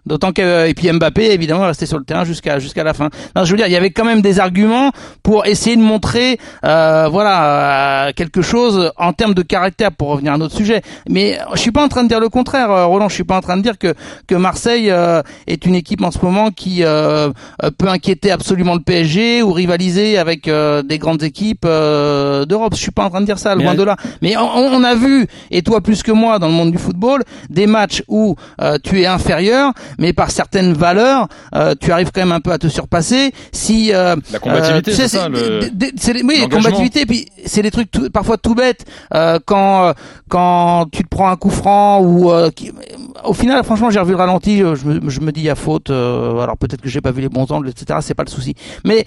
D'autant 0.09 0.31
que 0.31 0.67
et 0.67 0.73
puis 0.73 0.91
Mbappé 0.91 1.31
évidemment 1.31 1.65
est 1.65 1.67
resté 1.67 1.85
sur 1.85 1.99
le 1.99 2.03
terrain 2.03 2.23
jusqu'à 2.23 2.57
jusqu'à 2.57 2.83
la 2.83 2.95
fin. 2.95 3.09
Non, 3.35 3.45
je 3.45 3.51
veux 3.51 3.57
dire, 3.57 3.67
il 3.67 3.71
y 3.71 3.75
avait 3.75 3.91
quand 3.91 4.05
même 4.05 4.23
des 4.23 4.39
arguments 4.39 4.91
pour 5.21 5.45
essayer 5.45 5.75
de 5.75 5.83
montrer 5.83 6.39
euh, 6.65 7.07
voilà 7.11 8.07
euh, 8.07 8.11
quelque 8.15 8.41
chose 8.41 8.91
en 8.97 9.13
termes 9.13 9.35
de 9.35 9.43
caractère 9.43 9.91
pour 9.91 10.07
revenir 10.07 10.31
à 10.31 10.35
un 10.35 10.41
autre 10.41 10.55
sujet. 10.55 10.81
Mais 11.07 11.37
je 11.53 11.59
suis 11.59 11.71
pas 11.71 11.83
en 11.83 11.89
train 11.89 12.01
de 12.01 12.07
dire 12.07 12.19
le 12.19 12.29
contraire, 12.29 12.71
euh, 12.71 12.87
Roland. 12.87 13.07
Je 13.07 13.13
suis 13.13 13.23
pas 13.23 13.37
en 13.37 13.41
train 13.41 13.55
de 13.55 13.61
dire 13.61 13.77
que 13.77 13.93
que 14.25 14.33
Marseille 14.33 14.89
euh, 14.89 15.21
est 15.45 15.67
une 15.67 15.75
équipe 15.75 16.03
en 16.03 16.09
ce 16.09 16.17
moment 16.23 16.49
qui 16.49 16.81
peut 16.81 17.87
inquiéter 17.87 18.31
absolument 18.31 18.73
le 18.73 18.79
PSG 18.79 19.43
ou 19.43 19.53
rivaliser 19.53 20.17
avec 20.17 20.49
des 20.49 20.97
grandes 20.97 21.21
équipes 21.21 21.65
d'Europe. 21.65 22.73
Je 22.73 22.81
suis 22.81 22.91
pas 22.91 23.03
en 23.03 23.09
train 23.11 23.21
de 23.21 23.25
dire 23.27 23.37
ça, 23.37 23.53
loin 23.53 23.75
de 23.75 23.83
là. 23.83 23.95
Mais 24.23 24.35
on, 24.37 24.41
on, 24.41 24.83
a 24.83 24.95
vu 24.95 25.27
et 25.51 25.61
toi 25.61 25.81
plus 25.81 26.01
que 26.01 26.11
moi 26.11 26.39
dans 26.39 26.47
le 26.47 26.53
monde 26.53 26.71
du 26.71 26.79
football 26.79 27.23
des 27.49 27.67
matchs 27.67 28.01
où 28.07 28.35
tu 28.83 29.01
es 29.01 29.05
inférieur 29.05 29.73
mais 29.99 30.13
par 30.13 30.31
certaines 30.31 30.73
valeurs, 30.73 31.27
euh, 31.53 31.75
tu 31.79 31.91
arrives 31.91 32.11
quand 32.13 32.21
même 32.21 32.31
un 32.31 32.39
peu 32.39 32.51
à 32.51 32.57
te 32.57 32.67
surpasser. 32.67 33.31
Si 33.51 33.93
euh, 33.93 34.15
la 34.31 34.39
combativité, 34.39 34.91
euh, 34.91 34.95
c'est 34.95 35.07
ça. 35.07 35.29
Le... 35.29 36.25
oui, 36.25 36.47
combativité. 36.49 37.05
Puis 37.05 37.27
c'est 37.45 37.61
des 37.61 37.71
trucs 37.71 37.91
tout, 37.91 38.09
parfois 38.09 38.37
tout 38.37 38.55
bêtes 38.55 38.85
euh, 39.13 39.39
quand 39.45 39.93
quand 40.29 40.85
tu 40.91 41.03
te 41.03 41.09
prends 41.09 41.29
un 41.29 41.35
coup 41.35 41.49
franc 41.49 42.01
ou 42.01 42.31
au 43.25 43.33
final, 43.33 43.63
franchement, 43.63 43.89
j'ai 43.89 43.99
revu 43.99 44.11
le 44.11 44.17
ralenti. 44.17 44.59
Je 44.59 44.85
me, 44.85 45.09
je 45.09 45.19
me 45.21 45.31
dis 45.31 45.41
il 45.41 45.45
y 45.45 45.49
a 45.49 45.55
faute. 45.55 45.89
alors 45.89 46.57
peut-être 46.57 46.81
que 46.81 46.89
j'ai 46.89 47.01
pas 47.01 47.11
vu 47.11 47.21
les 47.21 47.29
bons 47.29 47.49
angles, 47.51 47.69
etc. 47.69 47.99
C'est 48.01 48.13
pas 48.13 48.23
le 48.23 48.29
souci. 48.29 48.55
Mais 48.85 49.05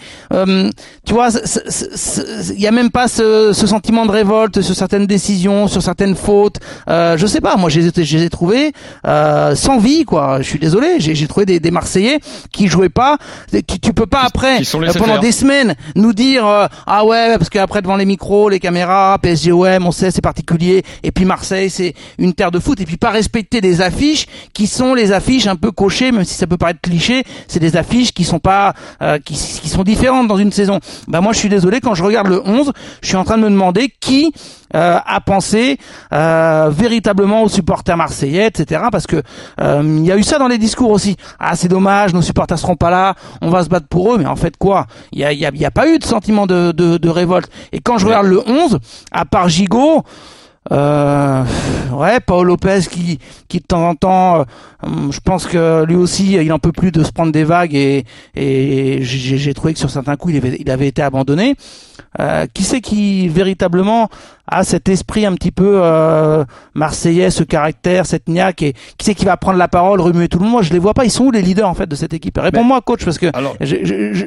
tu 1.06 1.14
vois, 1.14 1.28
il 1.30 2.60
y 2.60 2.66
a 2.66 2.72
même 2.72 2.90
pas 2.90 3.08
ce, 3.08 3.52
ce, 3.52 3.66
sentiment 3.66 4.06
de 4.06 4.10
révolte 4.10 4.60
sur 4.60 4.74
certaines 4.74 5.06
décisions, 5.06 5.68
sur 5.68 5.82
certaines 5.82 6.14
fautes. 6.14 6.58
je 6.88 7.26
sais 7.26 7.40
pas. 7.40 7.56
Moi, 7.56 7.70
je 7.70 7.80
les 7.80 8.24
ai, 8.24 8.30
trouvés 8.30 8.72
sans 9.04 9.78
vie, 9.78 10.04
quoi. 10.04 10.38
Je 10.40 10.48
suis 10.48 10.58
désolé 10.58 10.92
j'ai 10.98 11.26
trouvé 11.26 11.46
des, 11.46 11.60
des, 11.60 11.70
Marseillais 11.70 12.18
qui 12.50 12.68
jouaient 12.68 12.88
pas. 12.88 13.18
Tu, 13.52 13.80
tu 13.80 13.92
peux 13.92 14.06
pas 14.06 14.22
après 14.24 14.60
euh, 14.60 14.92
pendant 14.96 15.18
des 15.18 15.32
semaines 15.32 15.74
nous 15.96 16.12
dire 16.12 16.46
euh, 16.46 16.66
ah 16.86 17.04
ouais 17.04 17.36
parce 17.38 17.50
qu'après 17.50 17.82
devant 17.82 17.96
les 17.96 18.04
micros, 18.04 18.48
les 18.48 18.60
caméras, 18.60 19.18
PSG 19.20 19.52
OM, 19.52 19.86
on 19.86 19.92
sait 19.92 20.10
c'est 20.10 20.22
particulier. 20.22 20.82
Et 21.02 21.12
puis 21.12 21.24
Marseille 21.24 21.70
c'est 21.70 21.94
une 22.18 22.34
terre 22.34 22.50
de 22.50 22.58
foot 22.58 22.80
et 22.80 22.84
puis 22.84 22.96
pas 22.96 23.10
respecter 23.10 23.60
des 23.60 23.80
affiches 23.80 24.01
qui 24.52 24.66
sont 24.66 24.94
les 24.94 25.12
affiches 25.12 25.46
un 25.46 25.56
peu 25.56 25.70
cochées, 25.70 26.12
même 26.12 26.24
si 26.24 26.34
ça 26.34 26.46
peut 26.46 26.56
paraître 26.56 26.80
cliché, 26.80 27.24
c'est 27.48 27.60
des 27.60 27.76
affiches 27.76 28.12
qui 28.12 28.24
sont 28.24 28.38
pas 28.38 28.74
euh, 29.00 29.18
qui, 29.18 29.34
qui 29.34 29.68
sont 29.68 29.82
différentes 29.82 30.28
dans 30.28 30.36
une 30.36 30.52
saison. 30.52 30.80
Bah 31.08 31.20
moi 31.20 31.32
je 31.32 31.38
suis 31.38 31.48
désolé 31.48 31.80
quand 31.80 31.94
je 31.94 32.04
regarde 32.04 32.28
le 32.28 32.42
11, 32.44 32.72
je 33.00 33.06
suis 33.06 33.16
en 33.16 33.24
train 33.24 33.38
de 33.38 33.42
me 33.42 33.50
demander 33.50 33.92
qui 34.00 34.32
euh, 34.74 34.98
à 35.04 35.20
penser 35.20 35.78
euh, 36.12 36.70
véritablement 36.72 37.42
aux 37.42 37.48
supporters 37.48 37.96
marseillais, 37.96 38.46
etc. 38.46 38.84
Parce 38.90 39.06
que 39.06 39.22
il 39.60 40.04
y 40.04 40.12
a 40.12 40.16
eu 40.16 40.22
ça 40.22 40.38
dans 40.38 40.48
les 40.48 40.58
discours 40.58 40.90
aussi. 40.90 41.16
Ah 41.38 41.56
c'est 41.56 41.68
dommage, 41.68 42.12
nos 42.14 42.22
supporters 42.22 42.58
seront 42.58 42.76
pas 42.76 42.90
là, 42.90 43.14
on 43.40 43.50
va 43.50 43.62
se 43.64 43.68
battre 43.68 43.86
pour 43.88 44.14
eux. 44.14 44.18
Mais 44.18 44.26
en 44.26 44.36
fait 44.36 44.56
quoi? 44.56 44.86
Il 45.12 45.20
y 45.20 45.24
a, 45.24 45.32
y, 45.32 45.46
a, 45.46 45.50
y 45.52 45.64
a, 45.64 45.70
pas 45.70 45.88
eu 45.88 45.98
de 45.98 46.04
sentiment 46.04 46.46
de, 46.46 46.72
de, 46.72 46.96
de 46.96 47.08
révolte. 47.08 47.50
Et 47.72 47.80
quand 47.80 47.98
je 47.98 48.06
regarde 48.06 48.26
le 48.26 48.40
11, 48.46 48.78
à 49.10 49.24
part 49.24 49.48
Gigot, 49.48 50.04
euh, 50.70 51.44
ouais, 51.92 52.20
Paul 52.20 52.46
Lopez 52.46 52.82
qui, 52.88 53.18
qui 53.48 53.58
de 53.58 53.64
temps 53.64 53.88
en 53.88 53.94
temps, 53.96 54.40
euh, 54.40 54.44
je 55.10 55.18
pense 55.18 55.46
que 55.46 55.84
lui 55.84 55.96
aussi, 55.96 56.34
il 56.34 56.52
en 56.52 56.60
peut 56.60 56.70
plus 56.70 56.92
de 56.92 57.02
se 57.02 57.10
prendre 57.10 57.32
des 57.32 57.42
vagues 57.42 57.74
et, 57.74 58.04
et 58.36 59.02
j'ai 59.02 59.54
trouvé 59.54 59.72
que 59.72 59.78
sur 59.80 59.90
certains 59.90 60.16
coups, 60.16 60.34
il 60.34 60.36
avait, 60.36 60.56
il 60.60 60.70
avait 60.70 60.86
été 60.86 61.02
abandonné. 61.02 61.56
Euh, 62.20 62.46
qui 62.52 62.62
c'est 62.62 62.82
qui 62.82 63.28
véritablement 63.28 64.10
a 64.46 64.64
cet 64.64 64.88
esprit 64.90 65.24
un 65.24 65.34
petit 65.34 65.50
peu 65.50 65.80
euh, 65.82 66.44
marseillais, 66.74 67.30
ce 67.30 67.42
caractère, 67.42 68.04
cette 68.04 68.28
niaque 68.28 68.62
et 68.62 68.74
qui 68.98 69.06
c'est 69.06 69.14
qui 69.14 69.24
va 69.24 69.36
prendre 69.38 69.58
la 69.58 69.68
parole, 69.68 70.00
remuer 70.00 70.28
tout 70.28 70.38
le 70.38 70.44
monde? 70.44 70.52
Moi, 70.52 70.62
je 70.62 70.72
les 70.72 70.78
vois 70.78 70.94
pas. 70.94 71.04
Ils 71.04 71.10
sont 71.10 71.24
où 71.24 71.30
les 71.30 71.42
leaders 71.42 71.68
en 71.68 71.74
fait 71.74 71.86
de 71.86 71.94
cette 71.94 72.12
équipe? 72.12 72.38
Réponds-moi, 72.38 72.82
coach, 72.82 73.04
parce 73.04 73.18
que 73.18 73.26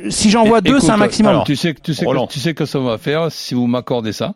si 0.10 0.30
j'en 0.32 0.44
vois 0.46 0.62
deux, 0.62 0.80
c'est 0.80 0.92
un 0.92 0.98
maximum. 0.98 1.44
tu 1.46 1.56
sais, 1.56 1.74
tu 1.76 1.94
sais, 1.94 2.06
que, 2.06 2.28
tu 2.28 2.40
sais 2.40 2.54
que 2.54 2.66
ça 2.66 2.80
va 2.80 2.98
faire 2.98 3.32
si 3.32 3.54
vous 3.54 3.68
m'accordez 3.68 4.12
ça. 4.12 4.34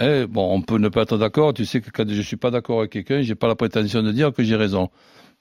Eh, 0.00 0.26
bon, 0.26 0.54
on 0.54 0.62
peut 0.62 0.78
ne 0.78 0.88
pas 0.88 1.02
être 1.02 1.18
d'accord. 1.18 1.52
Tu 1.52 1.66
sais 1.66 1.80
que 1.80 1.90
quand 1.90 2.08
je 2.08 2.22
suis 2.22 2.36
pas 2.36 2.50
d'accord 2.50 2.80
avec 2.80 2.92
quelqu'un, 2.92 3.22
j'ai 3.22 3.34
pas 3.34 3.48
la 3.48 3.54
prétention 3.54 4.02
de 4.02 4.12
dire 4.12 4.32
que 4.32 4.42
j'ai 4.42 4.56
raison. 4.56 4.88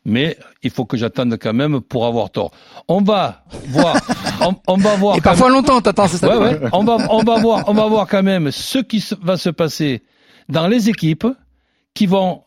Mais 0.06 0.38
il 0.64 0.70
faut 0.70 0.86
que 0.86 0.98
j'attende 0.98 1.38
quand 1.40 1.54
même 1.54 1.82
pour 1.82 2.06
avoir 2.06 2.30
tort. 2.30 2.52
On 2.88 3.02
va 3.02 3.44
voir, 3.68 3.96
on, 4.68 4.78
va 4.78 4.96
voir. 4.96 5.18
Et 5.18 5.22
parfois 5.22 5.50
longtemps, 5.50 5.82
t'attends, 5.82 6.08
c'est 6.08 6.18
ça. 6.18 6.30
Ouais, 6.30 6.58
ouais. 6.58 6.70
On 6.72 6.84
va, 6.84 6.98
on 7.10 7.24
va 7.24 7.40
voir, 7.40 7.64
on 7.68 7.74
va 7.74 7.86
voir 7.88 8.08
quand 8.08 8.24
même 8.24 8.52
ce 8.52 8.80
qui 8.80 9.04
va 9.22 9.38
se 9.38 9.50
passer 9.50 10.04
dans 10.48 10.68
les 10.68 10.90
équipes 10.90 11.28
qui 11.94 12.06
vont. 12.06 12.44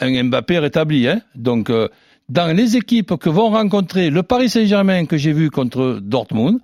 Un 0.00 0.24
Mbappé 0.24 0.58
rétabli, 0.58 1.08
hein. 1.08 1.22
Donc, 1.34 1.70
euh, 1.70 1.88
dans 2.28 2.54
les 2.54 2.76
équipes 2.76 3.16
que 3.16 3.28
vont 3.28 3.50
rencontrer 3.50 4.10
le 4.10 4.22
Paris 4.22 4.50
Saint-Germain 4.50 5.06
que 5.06 5.16
j'ai 5.16 5.32
vu 5.32 5.50
contre 5.50 6.00
Dortmund, 6.02 6.60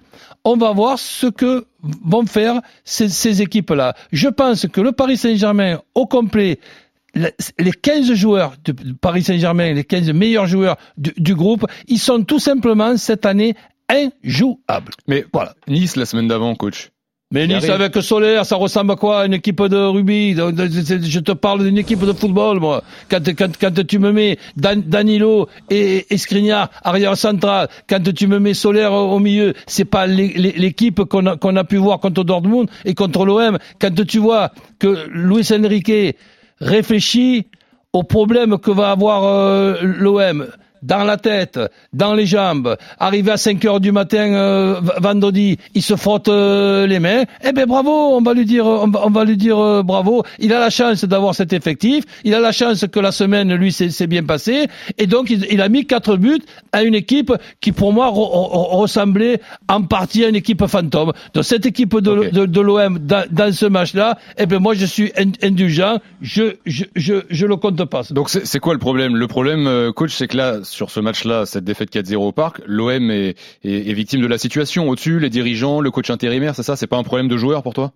on 0.47 0.57
va 0.57 0.73
voir 0.73 0.99
ce 0.99 1.26
que 1.26 1.67
vont 1.83 2.25
faire 2.25 2.62
ces, 2.85 3.09
ces 3.09 3.43
équipes-là. 3.43 3.95
Je 4.12 4.29
pense 4.29 4.67
que 4.69 4.81
le 4.81 4.93
Paris 4.93 5.17
Saint-Germain 5.17 5.81
au 5.95 6.07
complet, 6.07 6.61
les 7.15 7.73
15 7.73 8.12
joueurs 8.15 8.55
de 8.65 8.73
Paris 8.93 9.25
Saint-Germain, 9.25 9.73
les 9.73 9.85
15 9.85 10.12
meilleurs 10.12 10.47
joueurs 10.47 10.76
du, 10.97 11.12
du, 11.17 11.35
groupe, 11.35 11.67
ils 11.88 11.99
sont 11.99 12.23
tout 12.23 12.38
simplement 12.38 12.97
cette 12.97 13.26
année 13.26 13.57
injouables. 13.88 14.93
Mais 15.09 15.26
voilà. 15.33 15.55
Nice 15.67 15.97
la 15.97 16.07
semaine 16.07 16.29
d'avant, 16.29 16.55
coach. 16.55 16.91
Mais 17.33 17.49
Nice 17.49 17.68
avec 17.68 17.97
Solaire, 17.97 18.47
ça 18.47 18.54
ressemble 18.54 18.92
à 18.92 18.95
quoi 18.97 19.26
Une 19.26 19.35
équipe 19.35 19.61
de 19.61 19.76
rugby? 19.76 20.35
Je 20.37 21.18
te 21.18 21.33
parle 21.33 21.64
d'une 21.64 21.78
équipe 21.78 22.04
de 22.04 22.12
football, 22.12 22.61
moi. 22.61 22.85
Quand, 23.11 23.18
quand, 23.37 23.50
quand 23.61 23.87
tu 23.87 23.99
me 23.99 24.12
mets 24.12 24.38
Dan, 24.56 24.83
Danilo 24.83 25.49
et, 25.68 26.06
Skriniar 26.16 26.71
arrière 26.85 27.16
central, 27.16 27.68
quand 27.88 28.14
tu 28.14 28.28
me 28.28 28.38
mets 28.38 28.54
Solaire 28.54 28.92
au, 28.92 29.18
milieu, 29.18 29.54
c'est 29.66 29.85
pas 29.85 30.06
l'équipe 30.06 31.02
qu'on 31.02 31.26
a, 31.26 31.37
qu'on 31.37 31.56
a 31.56 31.64
pu 31.64 31.78
voir 31.78 31.99
contre 31.99 32.23
Dortmund 32.23 32.71
et 32.85 32.95
contre 32.95 33.25
l'OM. 33.25 33.59
Quand 33.80 34.06
tu 34.06 34.18
vois 34.18 34.52
que 34.78 35.09
Luis 35.11 35.49
Enrique 35.52 36.16
réfléchit 36.61 37.49
aux 37.92 38.04
problèmes 38.04 38.56
que 38.59 38.71
va 38.71 38.92
avoir 38.92 39.25
euh, 39.25 39.75
l'OM 39.83 40.47
dans 40.87 41.05
la 41.05 41.16
tête, 41.16 41.59
dans 41.93 42.14
les 42.14 42.26
jambes, 42.26 42.76
arrivé 42.99 43.33
à 43.33 43.37
5 43.37 43.64
heures 43.64 43.81
du 43.81 43.90
matin 43.90 44.33
euh, 44.35 44.81
vendredi, 44.99 45.59
il 45.75 45.83
se 45.83 45.97
frotte 45.97 46.28
euh, 46.28 46.87
les 46.87 47.00
mains, 47.00 47.25
eh 47.45 47.52
ben 47.52 47.66
bravo, 47.66 47.90
on 47.90 48.23
va 48.23 48.35
lui 48.35 48.45
dire 48.45 48.66
on 48.66 49.11
va, 49.11 49.25
lui 49.25 49.37
dire 49.37 49.59
euh, 49.59 49.83
bravo, 49.83 50.23
il 50.38 50.52
a 50.52 50.61
la 50.61 50.71
chance 50.71 51.05
d'avoir 51.05 51.35
cet 51.35 51.52
effectif, 51.52 52.05
il 52.25 52.35
a 52.35 52.40
la 52.40 52.52
chance 52.52 52.85
que 52.87 53.00
la 53.00 53.11
semaine 53.11 53.52
lui 53.55 53.73
s'est 53.73 54.07
bien 54.07 54.23
passée. 54.23 54.69
Et 54.99 55.07
donc 55.07 55.31
il, 55.31 55.61
a 55.61 55.69
mis 55.69 55.87
quatre 55.87 56.16
buts 56.16 56.43
à 56.73 56.85
une 56.85 56.95
équipe 56.95 57.33
qui 57.61 57.73
pour 57.73 57.93
moi 57.93 58.11
ressemblait 58.12 59.40
en 59.69 59.83
partie 59.83 60.25
à 60.25 60.28
une 60.28 60.37
équipe 60.37 60.64
fantôme. 60.66 61.12
Donc 61.35 61.45
cette 61.45 61.66
équipe 61.66 61.99
de, 61.99 62.47
de, 62.47 62.61
l'OM 62.61 62.99
dans, 62.99 63.52
ce 63.52 63.66
match-là, 63.66 64.19
eh 64.38 64.47
ben 64.47 64.61
moi 64.61 64.75
je 64.75 64.87
suis 64.87 65.12
indulgent, 65.43 65.99
je 66.21 66.57
je 66.64 66.85
je, 66.95 67.14
je 67.28 67.47
le 67.47 67.57
compte 67.57 67.85
pas. 67.87 68.02
Donc 68.11 68.31
c'est 68.31 68.61
quoi 68.61 68.73
le 68.73 68.78
problème? 68.78 69.16
Le 69.16 69.26
problème 69.26 69.93
coach 69.93 70.12
c'est 70.14 70.28
que 70.28 70.37
là 70.37 70.61
sur 70.76 70.90
ce 70.90 71.00
match-là, 71.00 71.47
cette 71.47 71.64
défaite 71.64 71.92
4-0 71.92 72.16
au 72.16 72.33
parc, 72.33 72.61
l'OM 72.66 73.11
est, 73.11 73.37
est, 73.64 73.92
victime 73.95 74.21
de 74.21 74.26
la 74.26 74.38
situation. 74.38 74.88
Au-dessus, 74.88 75.18
les 75.18 75.30
dirigeants, 75.30 75.80
le 75.80 75.90
coach 75.90 76.11
intérimaire, 76.11 76.54
c'est 76.54 76.62
ça 76.62 76.76
C'est 76.76 76.87
pas 76.87 76.99
un 76.99 77.02
problème 77.02 77.28
de 77.28 77.37
joueur 77.37 77.62
pour 77.62 77.75
toi? 77.75 77.92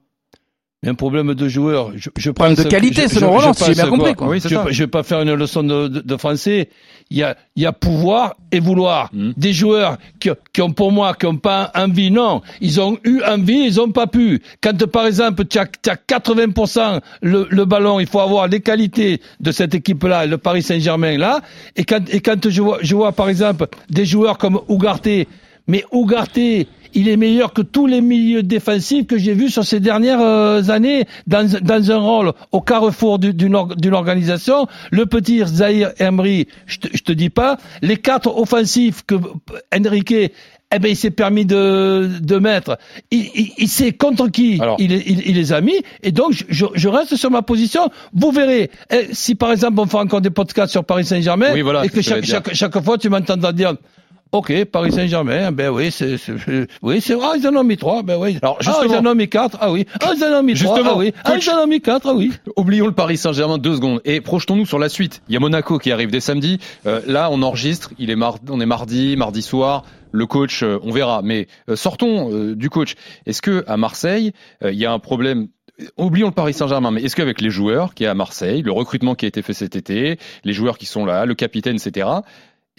Un 0.86 0.94
problème 0.94 1.34
de 1.34 1.48
joueur. 1.48 1.92
Je, 1.94 2.08
je 2.16 2.30
problème 2.30 2.56
de 2.56 2.62
qualité, 2.62 3.06
selon 3.06 3.32
Roland, 3.32 3.52
si 3.52 3.64
j'ai 3.66 3.74
bien 3.74 3.88
compris. 3.88 4.14
Quoi. 4.14 4.28
Oui, 4.28 4.40
je, 4.42 4.54
ne 4.54 4.70
vais 4.70 4.86
pas 4.86 5.02
faire 5.02 5.20
une 5.20 5.34
leçon 5.34 5.62
de, 5.62 5.88
de, 5.88 6.00
de, 6.00 6.16
français. 6.16 6.70
Il 7.10 7.18
y 7.18 7.22
a, 7.22 7.36
il 7.54 7.62
y 7.62 7.66
a 7.66 7.72
pouvoir 7.72 8.36
et 8.50 8.60
vouloir. 8.60 9.10
Hmm. 9.12 9.32
Des 9.36 9.52
joueurs 9.52 9.98
qui, 10.20 10.30
qui, 10.54 10.62
ont 10.62 10.72
pour 10.72 10.90
moi, 10.90 11.12
qui 11.14 11.26
ont 11.26 11.36
pas 11.36 11.70
envie, 11.74 12.10
non. 12.10 12.40
Ils 12.62 12.80
ont 12.80 12.96
eu 13.04 13.20
envie, 13.22 13.66
ils 13.66 13.78
ont 13.78 13.90
pas 13.92 14.06
pu. 14.06 14.40
Quand 14.62 14.86
par 14.86 15.06
exemple, 15.06 15.44
tu 15.44 15.58
as, 15.58 15.68
as 15.86 15.96
80% 15.96 17.00
le, 17.20 17.46
le, 17.50 17.64
ballon, 17.66 18.00
il 18.00 18.06
faut 18.06 18.20
avoir 18.20 18.48
les 18.48 18.60
qualités 18.60 19.20
de 19.40 19.52
cette 19.52 19.74
équipe-là, 19.74 20.24
le 20.24 20.38
Paris 20.38 20.62
Saint-Germain 20.62 21.18
là. 21.18 21.42
Et 21.76 21.84
quand, 21.84 22.08
et 22.08 22.20
quand 22.20 22.48
je 22.48 22.62
vois, 22.62 22.78
je 22.80 22.94
vois 22.94 23.12
par 23.12 23.28
exemple 23.28 23.66
des 23.90 24.06
joueurs 24.06 24.38
comme 24.38 24.58
Ougarté, 24.68 25.28
mais 25.66 25.84
Ougarté, 25.92 26.68
il 26.94 27.08
est 27.08 27.16
meilleur 27.16 27.52
que 27.52 27.62
tous 27.62 27.86
les 27.86 28.00
milieux 28.00 28.42
défensifs 28.42 29.06
que 29.06 29.18
j'ai 29.18 29.34
vus 29.34 29.50
sur 29.50 29.64
ces 29.64 29.80
dernières 29.80 30.20
euh, 30.20 30.62
années 30.68 31.06
dans, 31.26 31.48
dans 31.62 31.90
un 31.90 31.98
rôle 31.98 32.32
au 32.52 32.60
carrefour 32.60 33.18
d'une 33.18 33.94
organisation. 33.94 34.66
Le 34.90 35.06
petit 35.06 35.42
Zahir 35.44 35.92
Emery, 35.98 36.48
je 36.66 36.78
te, 36.78 36.88
te 36.88 37.12
dis 37.12 37.30
pas. 37.30 37.58
Les 37.82 37.96
quatre 37.96 38.36
offensifs 38.36 39.02
que 39.06 39.16
Enrique 39.74 40.32
eh 40.72 40.78
ben, 40.78 40.88
il 40.88 40.96
s'est 40.96 41.10
permis 41.10 41.44
de, 41.44 42.08
de 42.20 42.36
mettre. 42.36 42.78
Il, 43.10 43.28
il, 43.58 43.68
sait 43.68 43.92
contre 43.92 44.28
qui 44.28 44.60
il, 44.78 44.92
il, 44.92 45.34
les 45.34 45.52
a 45.52 45.60
mis. 45.60 45.82
Et 46.04 46.12
donc, 46.12 46.32
je, 46.48 46.66
je, 46.72 46.88
reste 46.88 47.16
sur 47.16 47.30
ma 47.30 47.42
position. 47.42 47.90
Vous 48.14 48.30
verrez. 48.30 48.70
Eh, 48.90 49.08
si 49.10 49.34
par 49.34 49.50
exemple, 49.50 49.80
on 49.80 49.86
fait 49.86 49.96
encore 49.96 50.20
des 50.20 50.30
podcasts 50.30 50.70
sur 50.70 50.84
Paris 50.84 51.04
Saint-Germain, 51.04 51.54
et 51.82 51.88
que 51.88 52.02
chaque, 52.02 52.24
chaque, 52.24 52.54
chaque, 52.54 52.80
fois, 52.84 52.98
tu 52.98 53.08
m'entends 53.08 53.36
dire 53.52 53.74
Ok, 54.32 54.64
Paris 54.66 54.92
Saint-Germain, 54.92 55.50
ben 55.50 55.70
oui, 55.70 55.90
c'est, 55.90 56.14
oui, 56.82 57.00
c'est, 57.00 57.16
ah, 57.20 57.32
ils 57.36 57.48
en 57.48 57.56
ont 57.56 57.64
mis 57.64 57.76
trois, 57.76 58.04
ben 58.04 58.16
oui. 58.16 58.38
Alors, 58.42 58.58
ah, 58.64 58.82
ils 58.84 58.94
en 58.94 59.04
ont 59.04 59.14
mis 59.16 59.28
quatre, 59.28 59.58
ah 59.60 59.72
oui. 59.72 59.86
Ah, 60.00 60.12
ils 60.16 60.22
en 60.22 60.38
ont 60.38 60.42
mis 60.44 60.54
trois, 60.54 60.78
ah 60.84 60.96
oui. 60.96 61.12
Ah, 61.24 61.34
ils 61.36 61.50
en 61.50 61.64
ont 61.64 61.66
mis 61.66 61.80
quatre, 61.80 62.06
ah 62.08 62.14
oui. 62.14 62.30
Oublions 62.54 62.86
le 62.86 62.92
Paris 62.92 63.16
Saint-Germain 63.16 63.58
deux 63.58 63.74
secondes 63.74 64.00
et 64.04 64.20
projetons-nous 64.20 64.66
sur 64.66 64.78
la 64.78 64.88
suite. 64.88 65.20
Il 65.28 65.34
y 65.34 65.36
a 65.36 65.40
Monaco 65.40 65.80
qui 65.80 65.90
arrive 65.90 66.12
dès 66.12 66.20
samedi. 66.20 66.60
Euh, 66.86 67.00
là, 67.08 67.28
on 67.32 67.42
enregistre, 67.42 67.90
il 67.98 68.08
est 68.08 68.14
mardi, 68.14 68.44
on 68.50 68.60
est 68.60 68.66
mardi, 68.66 69.16
mardi 69.16 69.42
soir. 69.42 69.82
Le 70.12 70.26
coach, 70.26 70.62
euh, 70.62 70.78
on 70.84 70.92
verra. 70.92 71.22
Mais 71.24 71.48
euh, 71.68 71.74
sortons 71.74 72.30
du 72.54 72.70
coach. 72.70 72.94
Est-ce 73.26 73.42
que 73.42 73.64
à 73.66 73.76
Marseille, 73.76 74.32
il 74.62 74.78
y 74.78 74.86
a 74.86 74.92
un 74.92 75.00
problème? 75.00 75.48
Oublions 75.96 76.26
le 76.28 76.34
Paris 76.34 76.52
Saint-Germain, 76.52 76.90
mais 76.90 77.02
est-ce 77.02 77.16
qu'avec 77.16 77.40
les 77.40 77.50
joueurs 77.50 77.94
qui 77.94 78.04
est 78.04 78.06
à 78.06 78.14
Marseille, 78.14 78.62
le 78.62 78.70
recrutement 78.70 79.14
qui 79.14 79.24
a 79.24 79.28
été 79.28 79.42
fait 79.42 79.54
cet 79.54 79.76
été, 79.76 80.18
les 80.44 80.52
joueurs 80.52 80.78
qui 80.78 80.86
sont 80.86 81.04
là, 81.04 81.24
le 81.24 81.34
capitaine, 81.34 81.76
etc., 81.76 82.06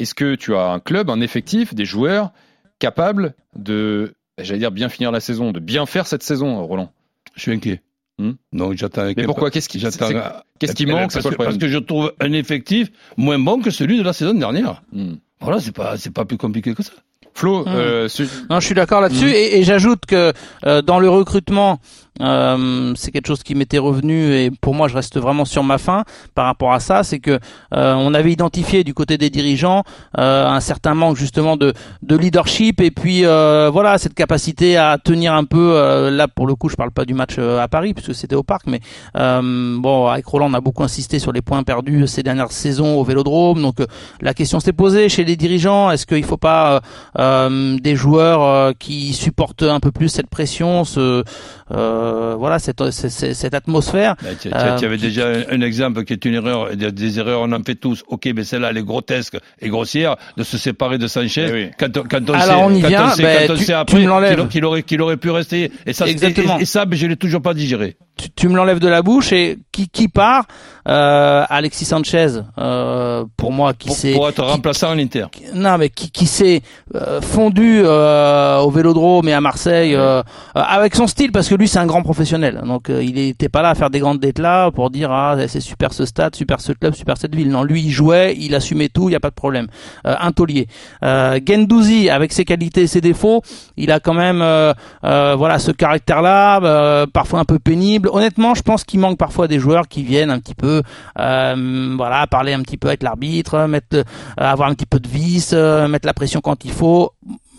est-ce 0.01 0.15
que 0.15 0.35
tu 0.35 0.55
as 0.55 0.67
un 0.71 0.79
club, 0.79 1.09
un 1.09 1.21
effectif, 1.21 1.73
des 1.73 1.85
joueurs 1.85 2.31
capables 2.79 3.33
de, 3.55 4.13
j'allais 4.37 4.59
dire, 4.59 4.71
bien 4.71 4.89
finir 4.89 5.11
la 5.11 5.19
saison, 5.19 5.51
de 5.51 5.59
bien 5.59 5.85
faire 5.85 6.07
cette 6.07 6.23
saison, 6.23 6.65
Roland? 6.65 6.91
Je 7.35 7.41
suis 7.41 7.51
inquiet. 7.51 7.81
Hmm? 8.17 8.33
Donc 8.53 8.75
j'attends. 8.75 9.11
Mais 9.15 9.23
pourquoi? 9.23 9.51
Qu'est-ce 9.51 9.69
qui, 9.69 9.79
qu'est-ce 9.79 10.73
qui 10.73 10.85
manque? 10.85 11.11
Parce, 11.13 11.29
que, 11.29 11.35
parce 11.35 11.57
que 11.57 11.67
je 11.67 11.77
trouve 11.77 12.13
un 12.19 12.33
effectif 12.33 12.91
moins 13.17 13.39
bon 13.39 13.61
que 13.61 13.71
celui 13.71 13.97
de 13.97 14.03
la 14.03 14.13
saison 14.13 14.33
dernière. 14.33 14.83
Hmm. 14.91 15.15
Voilà, 15.39 15.59
c'est 15.59 15.71
pas, 15.71 15.97
c'est 15.97 16.11
pas 16.11 16.25
plus 16.25 16.37
compliqué 16.37 16.75
que 16.75 16.83
ça. 16.83 16.93
Flo, 17.33 17.63
hmm. 17.63 17.67
euh, 17.67 18.07
non, 18.49 18.59
je 18.59 18.65
suis 18.65 18.75
d'accord 18.75 19.01
là-dessus 19.01 19.29
et, 19.29 19.57
et 19.59 19.63
j'ajoute 19.63 20.05
que 20.05 20.33
euh, 20.65 20.81
dans 20.81 20.99
le 20.99 21.09
recrutement, 21.09 21.79
euh, 22.19 22.93
c'est 22.95 23.11
quelque 23.11 23.27
chose 23.27 23.41
qui 23.41 23.55
m'était 23.55 23.77
revenu 23.77 24.33
et 24.35 24.51
pour 24.51 24.75
moi 24.75 24.89
je 24.89 24.95
reste 24.95 25.17
vraiment 25.17 25.45
sur 25.45 25.63
ma 25.63 25.77
fin 25.77 26.03
par 26.35 26.45
rapport 26.45 26.73
à 26.73 26.81
ça, 26.81 27.03
c'est 27.03 27.19
que 27.19 27.39
euh, 27.73 27.93
on 27.93 28.13
avait 28.13 28.33
identifié 28.33 28.83
du 28.83 28.93
côté 28.93 29.17
des 29.17 29.29
dirigeants 29.29 29.83
euh, 30.17 30.47
un 30.47 30.59
certain 30.59 30.93
manque 30.93 31.15
justement 31.15 31.55
de, 31.55 31.73
de 32.03 32.17
leadership 32.17 32.81
et 32.81 32.91
puis 32.91 33.21
voilà 33.23 33.97
cette 33.97 34.13
capacité 34.13 34.77
à 34.77 34.97
tenir 34.97 35.33
un 35.33 35.45
peu 35.45 36.09
là 36.11 36.27
pour 36.27 36.47
le 36.47 36.55
coup 36.55 36.67
je 36.67 36.75
parle 36.75 36.91
pas 36.91 37.05
du 37.05 37.13
match 37.13 37.39
à 37.39 37.67
Paris 37.67 37.93
puisque 37.93 38.13
c'était 38.13 38.35
au 38.35 38.43
parc 38.43 38.63
mais 38.67 38.81
bon 39.13 40.07
avec 40.07 40.25
Roland 40.25 40.49
on 40.51 40.53
a 40.53 40.61
beaucoup 40.61 40.83
insisté 40.83 41.17
sur 41.17 41.31
les 41.31 41.41
points 41.41 41.63
perdus 41.63 42.07
ces 42.07 42.23
dernières 42.23 42.51
saisons 42.51 42.99
au 42.99 43.03
Vélodrome. 43.03 43.61
Donc 43.61 43.77
la 44.19 44.33
question 44.33 44.59
s'est 44.59 44.73
posée 44.73 45.07
chez 45.07 45.23
les 45.23 45.37
dirigeants 45.37 45.91
est-ce 45.91 46.05
qu'il 46.05 46.25
faut 46.25 46.37
pas 46.37 46.81
des 47.21 47.95
joueurs 47.95 48.73
qui 48.77 49.13
supportent 49.13 49.63
un 49.63 49.79
peu 49.79 49.91
plus 49.91 50.09
cette 50.09 50.29
pression 50.29 50.83
ce 50.83 51.23
euh, 51.71 52.35
voilà 52.37 52.59
cette, 52.59 52.91
cette, 52.91 53.53
atmosphère. 53.53 54.15
Ben, 54.21 54.35
tu, 54.39 54.49
avais 54.85 54.97
déjà 54.97 55.27
un, 55.49 55.61
exemple 55.61 56.03
qui 56.03 56.13
est 56.13 56.25
une 56.25 56.33
erreur, 56.33 56.75
des, 56.75 56.91
des 56.91 57.19
erreurs 57.19 57.41
on 57.41 57.51
en 57.53 57.63
fait 57.63 57.75
tous. 57.75 58.03
Ok, 58.07 58.29
mais 58.35 58.43
celle-là 58.43 58.69
elle 58.71 58.77
est 58.77 58.83
grotesque 58.83 59.37
et 59.59 59.69
grossière 59.69 60.17
de 60.37 60.43
se 60.43 60.57
séparer 60.57 60.97
de 60.97 61.07
Sanchez 61.07 61.49
eh 61.53 61.71
quand, 61.77 62.07
quand, 62.07 62.29
on 62.29 62.33
Alors 62.33 62.45
sait, 62.45 62.63
on 62.63 62.73
y 62.73 62.81
vient, 62.81 62.89
quand 62.89 63.13
on 63.13 63.47
quand 63.47 63.53
on 63.53 63.55
sait 63.57 63.73
après 63.73 64.47
qu'il 64.83 65.01
aurait 65.01 65.17
pu 65.17 65.29
rester 65.29 65.71
et 65.85 65.93
ça 65.93 66.07
Exactement. 66.07 66.59
Et, 66.59 66.65
ça, 66.65 66.85
ben, 66.85 66.97
je 66.97 67.07
l'ai 67.07 67.15
toujours 67.15 67.41
pas 67.41 67.53
digéré. 67.53 67.95
Tu, 68.17 68.29
tu 68.29 68.49
me 68.49 68.55
l'enlèves 68.55 68.79
de 68.79 68.89
la 68.89 69.01
bouche 69.01 69.31
et 69.31 69.57
qui 69.71 69.87
qui 69.87 70.07
part 70.07 70.45
euh, 70.87 71.43
Alexis 71.49 71.85
Sanchez 71.85 72.41
euh, 72.57 73.25
pour 73.37 73.51
moi 73.51 73.73
qui 73.73 73.91
s'est 73.91 74.13
pour 74.13 74.29
être 74.29 74.43
remplaçant 74.43 74.91
en 74.91 74.97
Inter. 74.97 75.25
Non 75.53 75.77
mais 75.77 75.89
qui 75.89 76.11
qui 76.11 76.25
s'est 76.25 76.61
euh, 76.95 77.21
fondu 77.21 77.81
euh, 77.83 78.59
au 78.59 78.71
Vélodrome 78.71 79.27
et 79.27 79.33
à 79.33 79.41
Marseille 79.41 79.95
euh, 79.95 80.23
avec 80.55 80.95
son 80.95 81.07
style 81.07 81.31
parce 81.31 81.47
que 81.47 81.55
lui 81.55 81.67
c'est 81.67 81.79
un 81.79 81.85
grand 81.85 82.03
professionnel. 82.03 82.61
Donc 82.65 82.89
euh, 82.89 83.03
il 83.03 83.17
était 83.17 83.49
pas 83.49 83.61
là 83.61 83.69
à 83.69 83.75
faire 83.75 83.89
des 83.89 83.99
grandes 83.99 84.21
là 84.39 84.71
pour 84.71 84.89
dire 84.89 85.11
ah 85.11 85.35
c'est 85.47 85.59
super 85.59 85.93
ce 85.93 86.05
stade, 86.05 86.35
super 86.35 86.61
ce 86.61 86.71
club, 86.71 86.93
super 86.93 87.17
cette 87.17 87.35
ville. 87.35 87.49
Non, 87.49 87.63
lui 87.63 87.81
il 87.81 87.91
jouait, 87.91 88.35
il 88.37 88.55
assumait 88.55 88.89
tout, 88.89 89.09
il 89.09 89.13
y 89.13 89.15
a 89.15 89.19
pas 89.19 89.29
de 89.29 89.35
problème. 89.35 89.67
Euh, 90.05 90.15
un 90.19 90.31
taulier. 90.31 90.67
Euh, 91.03 91.39
Gendouzi 91.45 92.09
avec 92.09 92.31
ses 92.33 92.45
qualités 92.45 92.83
et 92.83 92.87
ses 92.87 93.01
défauts, 93.01 93.41
il 93.77 93.91
a 93.91 93.99
quand 93.99 94.13
même 94.13 94.41
euh, 94.41 94.73
voilà 95.01 95.59
ce 95.59 95.71
caractère-là, 95.71 97.05
parfois 97.07 97.39
un 97.39 97.45
peu 97.45 97.59
pénible. 97.59 98.09
Honnêtement, 98.11 98.55
je 98.55 98.61
pense 98.61 98.83
qu'il 98.83 98.99
manque 98.99 99.17
parfois 99.17 99.47
des 99.47 99.59
joueurs 99.59 99.87
qui 99.87 100.03
viennent 100.03 100.31
un 100.31 100.39
petit 100.39 100.55
peu 100.55 100.70
voilà 101.15 102.27
parler 102.27 102.53
un 102.53 102.61
petit 102.61 102.77
peu 102.77 102.87
avec 102.87 103.03
l'arbitre, 103.03 103.65
mettre 103.67 104.03
avoir 104.37 104.69
un 104.69 104.73
petit 104.73 104.85
peu 104.85 104.99
de 104.99 105.07
vis, 105.07 105.53
mettre 105.53 106.05
la 106.05 106.13
pression 106.13 106.41
quand 106.41 106.65
il 106.65 106.71
faut 106.71 107.13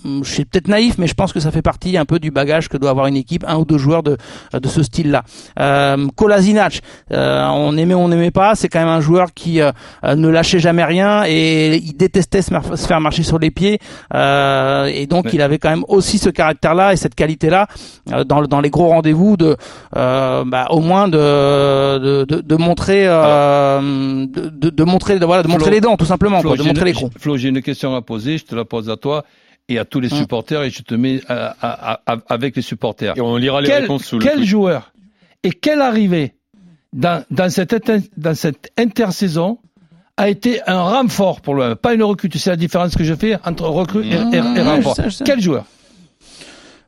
je 0.05 0.31
suis 0.31 0.45
peut-être 0.45 0.69
naïf, 0.69 0.99
mais 0.99 1.07
je 1.07 1.15
pense 1.15 1.33
que 1.33 1.41
ça 1.41 1.51
fait 1.51 1.63
partie 1.63 1.97
un 1.97 2.05
peu 2.05 2.19
du 2.19 2.31
bagage 2.31 2.69
que 2.69 2.77
doit 2.77 2.91
avoir 2.91 3.07
une 3.07 3.17
équipe, 3.17 3.45
un 3.47 3.57
ou 3.57 3.65
deux 3.65 3.79
joueurs 3.79 4.03
de, 4.03 4.17
de 4.53 4.69
ce 4.69 4.83
style-là. 4.83 5.25
Euh, 5.59 6.09
Kolasinac, 6.17 6.81
euh, 7.13 7.47
on 7.49 7.77
aimait 7.77 7.95
ou 7.95 7.99
on 7.99 8.09
n'aimait 8.09 8.31
pas, 8.31 8.55
c'est 8.55 8.69
quand 8.69 8.81
même 8.81 8.89
un 8.89 9.01
joueur 9.01 9.33
qui 9.35 9.61
euh, 9.61 9.73
ne 10.05 10.29
lâchait 10.29 10.59
jamais 10.59 10.85
rien 10.85 11.25
et 11.27 11.77
il 11.77 11.97
détestait 11.97 12.43
se, 12.43 12.51
faire 12.87 13.01
marcher 13.01 13.23
sur 13.23 13.39
les 13.39 13.51
pieds. 13.51 13.79
Euh, 14.15 14.87
et 14.87 15.07
donc 15.07 15.33
il 15.33 15.43
avait 15.43 15.59
quand 15.59 15.71
même 15.71 15.85
aussi 15.89 16.19
ce 16.19 16.31
caractère-là 16.31 16.93
et 16.93 16.97
cette 16.97 17.15
qualité-là 17.15 17.67
euh, 18.13 18.25
dans, 18.25 18.43
dans 18.43 18.61
les 18.61 18.71
gros 18.71 18.89
rendez-vous 18.89 19.37
de 19.37 19.57
bah, 19.93 20.67
au 20.71 20.81
moins 20.81 21.09
de, 21.09 22.25
de, 22.25 22.41
de, 22.41 22.57
montrer 22.57 23.05
de, 23.05 24.71
de, 24.71 24.85
montrer 24.85 25.19
voilà 25.19 25.43
de 25.43 25.49
montrer 25.49 25.71
les 25.71 25.81
dents 25.81 25.97
tout 25.97 26.05
simplement, 26.05 26.43
quoi, 26.43 26.57
de 26.57 26.63
montrer 26.63 26.85
les 26.87 26.93
crocs. 26.93 27.13
Flo, 27.19 27.37
j'ai 27.37 27.49
une 27.49 27.63
question 27.63 27.95
à 27.95 28.03
poser, 28.03 28.39
je 28.39 28.45
te 28.45 28.55
la 28.55 28.65
pose 28.65 28.91
à 28.91 28.97
toi 28.97 29.25
et 29.69 29.79
à 29.79 29.85
tous 29.85 30.01
les 30.01 30.13
hum. 30.13 30.19
supporters 30.19 30.63
et 30.63 30.71
je 30.71 30.83
te 30.83 30.95
mets 30.95 31.21
avec 32.29 32.57
les 32.57 32.63
supporters. 32.63 33.17
Et 33.17 33.21
on 33.21 33.37
lira 33.37 33.61
les 33.61 33.69
quel, 33.69 33.83
réponses 33.83 34.05
sous 34.05 34.19
Quel 34.19 34.45
joueur 34.45 34.93
et 35.43 35.51
quelle 35.51 35.81
arrivée 35.81 36.35
dans, 36.93 37.25
dans, 37.31 37.51
cette, 37.51 37.75
dans 38.17 38.35
cette 38.35 38.71
intersaison 38.79 39.59
a 40.17 40.29
été 40.29 40.61
un 40.67 40.83
renfort 40.83 41.41
pour 41.41 41.55
l'OM. 41.55 41.75
Pas 41.75 41.95
une 41.95 42.03
recrue. 42.03 42.29
Tu 42.29 42.39
sais 42.39 42.51
la 42.51 42.57
différence 42.57 42.95
que 42.95 43.05
je 43.05 43.15
fais 43.15 43.37
entre 43.45 43.67
recrue 43.67 44.05
et, 44.05 44.13
et, 44.13 44.37
et 44.37 44.63
renfort. 44.63 44.95
je 44.97 45.03
sais, 45.03 45.11
je 45.11 45.15
sais. 45.17 45.25
Quel 45.25 45.41
joueur? 45.41 45.65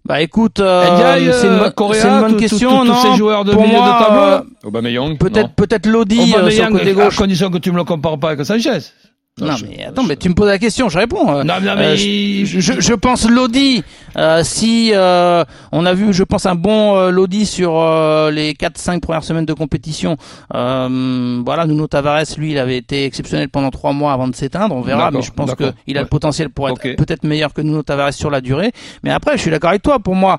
Bah 0.06 0.20
écoute, 0.20 0.60
euh, 0.60 0.84
Ndiaye, 0.92 1.32
c'est 1.32 1.46
une, 1.46 1.58
bonne- 1.58 1.72
Correa, 1.72 1.94
c'est 2.02 2.08
une 2.08 2.20
bonne 2.20 2.32
tout- 2.32 2.38
question. 2.38 2.70
tout- 2.70 2.76
tous 2.84 2.92
non, 2.92 3.00
ces 3.00 3.16
joueurs 3.16 3.44
de 3.46 3.52
pour 3.52 3.62
milieu 3.62 3.74
de 3.76 3.80
moi, 3.80 4.42
tableau, 4.62 4.90
euh, 5.10 5.14
peut-être 5.18 5.54
peut-être 5.54 5.86
Lodi 5.86 6.20
euh, 6.20 6.50
sur 6.50 6.68
le 6.68 7.00
à 7.00 7.10
condition 7.10 7.50
que 7.50 7.56
tu 7.56 7.72
me 7.72 7.78
le 7.78 7.84
compares 7.84 8.18
pas 8.18 8.32
avec 8.32 8.44
Sanchez. 8.44 8.80
Non, 9.40 9.54
mais 9.68 9.84
attends, 9.84 10.04
mais 10.04 10.14
tu 10.14 10.28
me 10.28 10.34
poses 10.34 10.46
la 10.46 10.60
question, 10.60 10.88
je 10.88 10.96
réponds. 10.96 11.28
Euh, 11.28 11.42
Non, 11.42 11.54
non, 11.60 11.74
mais 11.76 11.86
euh, 11.86 11.96
je, 11.96 12.60
je, 12.60 12.80
je 12.80 12.94
pense 12.94 13.28
Lodi. 13.28 13.82
Euh, 14.16 14.44
si 14.44 14.92
euh, 14.94 15.42
on 15.72 15.84
a 15.86 15.92
vu, 15.92 16.12
je 16.12 16.22
pense 16.22 16.46
un 16.46 16.54
bon 16.54 16.96
euh, 16.96 17.10
Lodi 17.10 17.44
sur 17.44 17.76
euh, 17.76 18.30
les 18.30 18.52
4-5 18.52 19.00
premières 19.00 19.24
semaines 19.24 19.44
de 19.44 19.52
compétition. 19.52 20.16
Euh, 20.54 21.42
voilà, 21.44 21.66
Nuno 21.66 21.88
Tavares, 21.88 22.22
lui, 22.38 22.52
il 22.52 22.58
avait 22.58 22.76
été 22.76 23.06
exceptionnel 23.06 23.48
pendant 23.48 23.70
trois 23.70 23.92
mois 23.92 24.12
avant 24.12 24.28
de 24.28 24.36
s'éteindre. 24.36 24.72
On 24.76 24.82
verra, 24.82 25.10
mais 25.10 25.22
je 25.22 25.32
pense 25.32 25.48
d'accord, 25.48 25.72
qu'il 25.84 25.98
a 25.98 26.02
le 26.02 26.06
potentiel 26.08 26.48
pour 26.50 26.68
être 26.68 26.80
peut-être 26.96 27.24
meilleur 27.24 27.52
que 27.52 27.60
Nuno 27.60 27.82
Tavares 27.82 28.12
sur 28.12 28.30
la 28.30 28.40
durée. 28.40 28.70
Mais 29.02 29.10
après, 29.10 29.36
je 29.36 29.42
suis 29.42 29.50
d'accord 29.50 29.70
avec 29.70 29.82
toi. 29.82 29.98
Pour 29.98 30.14
moi, 30.14 30.38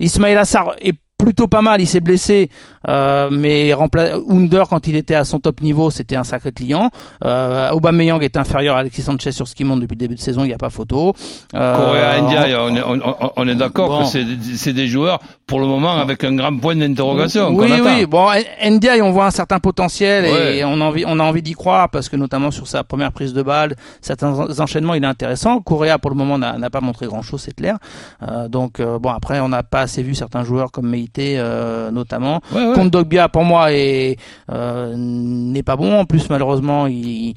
Ismail 0.00 0.36
Assar 0.36 0.72
est 0.80 0.94
plutôt 1.22 1.46
pas 1.46 1.62
mal, 1.62 1.80
il 1.80 1.86
s'est 1.86 2.00
blessé, 2.00 2.50
euh, 2.88 3.28
mais 3.30 3.72
rempla- 3.72 4.20
Under 4.28 4.68
quand 4.68 4.86
il 4.88 4.96
était 4.96 5.14
à 5.14 5.24
son 5.24 5.38
top 5.38 5.60
niveau, 5.60 5.90
c'était 5.90 6.16
un 6.16 6.24
sacré 6.24 6.50
client. 6.52 6.90
Euh, 7.24 7.70
Aubameyang 7.70 8.20
est 8.22 8.36
inférieur 8.36 8.76
à 8.76 8.80
Alexis 8.80 9.02
Sanchez 9.02 9.30
sur 9.32 9.46
ce 9.46 9.54
qui 9.54 9.64
monte 9.64 9.80
depuis 9.80 9.94
le 9.94 10.00
début 10.00 10.14
de 10.16 10.20
saison, 10.20 10.42
il 10.44 10.48
n'y 10.48 10.54
a 10.54 10.58
pas 10.58 10.70
photo. 10.70 11.14
Euh, 11.54 11.76
Correa, 11.76 12.20
Ndiaye, 12.22 12.54
on 12.56 12.74
est, 12.76 12.82
on, 12.82 13.08
on- 13.08 13.30
on 13.36 13.48
est 13.48 13.54
d'accord 13.54 13.88
Bon. 13.88 14.04
que 14.04 14.08
c'est 14.56 14.72
des 14.72 14.86
joueurs, 14.88 15.20
pour 15.46 15.60
le 15.60 15.66
moment, 15.66 15.92
avec 15.92 16.24
un 16.24 16.34
grand 16.34 16.56
point 16.58 16.74
d'interrogation. 16.76 17.50
Oui, 17.54 17.70
attend. 17.72 17.84
oui. 17.84 18.06
Bon, 18.06 18.26
Ndiaye, 18.68 19.00
on 19.02 19.12
voit 19.12 19.26
un 19.26 19.30
certain 19.30 19.60
potentiel 19.60 20.24
Ouais. 20.24 20.56
et 20.58 20.64
on 20.64 20.80
a 20.80 20.84
envie, 20.84 21.04
on 21.06 21.18
a 21.20 21.22
envie 21.22 21.42
d'y 21.42 21.52
croire 21.52 21.88
parce 21.88 22.08
que 22.08 22.16
notamment 22.16 22.50
sur 22.50 22.66
sa 22.66 22.82
première 22.84 23.12
prise 23.12 23.32
de 23.32 23.42
balle, 23.42 23.76
certains 24.00 24.32
en- 24.38 24.60
enchaînements, 24.60 24.94
il 24.94 25.04
est 25.04 25.06
intéressant. 25.06 25.60
Correa, 25.60 25.98
pour 25.98 26.10
le 26.10 26.16
moment, 26.16 26.38
n'a 26.38 26.58
n'a 26.58 26.70
pas 26.70 26.80
montré 26.80 27.06
grand 27.06 27.22
chose, 27.22 27.42
c'est 27.42 27.54
clair. 27.54 27.76
Euh, 28.22 28.48
donc, 28.48 28.80
euh, 28.80 28.98
bon, 28.98 29.10
après, 29.10 29.40
on 29.40 29.48
n'a 29.48 29.62
pas 29.62 29.80
assez 29.82 30.02
vu 30.02 30.14
certains 30.14 30.44
joueurs 30.44 30.70
comme 30.72 30.88
Meite, 30.88 31.11
euh, 31.18 31.90
notamment. 31.90 32.40
Ouais, 32.52 32.66
ouais. 32.66 32.74
Contre 32.74 32.90
Dogbia, 32.90 33.28
pour 33.28 33.44
moi, 33.44 33.72
est 33.72 34.16
euh, 34.50 34.94
n'est 34.96 35.62
pas 35.62 35.76
bon. 35.76 35.98
En 35.98 36.04
plus, 36.04 36.28
malheureusement, 36.30 36.86
il 36.86 37.34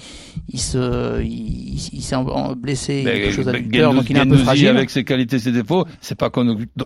il 0.55 0.59
se 0.59 1.21
il, 1.21 1.77
il 1.99 2.01
s'est 2.01 2.15
blessé, 2.57 3.01
il 3.03 3.09
a 3.09 3.13
Mais 3.13 3.21
quelque 3.21 3.35
chose 3.35 3.49
à 3.49 3.53
l'adducteur, 3.53 3.93
donc 3.93 4.09
il 4.09 4.17
est 4.17 4.21
un 4.21 4.27
peu 4.27 4.37
fragile. 4.37 4.69
avec 4.69 4.89
ses 4.89 5.03
qualités, 5.03 5.37
ses 5.39 5.51
défauts, 5.51 5.85
c'est 6.01 6.17
pas 6.17 6.29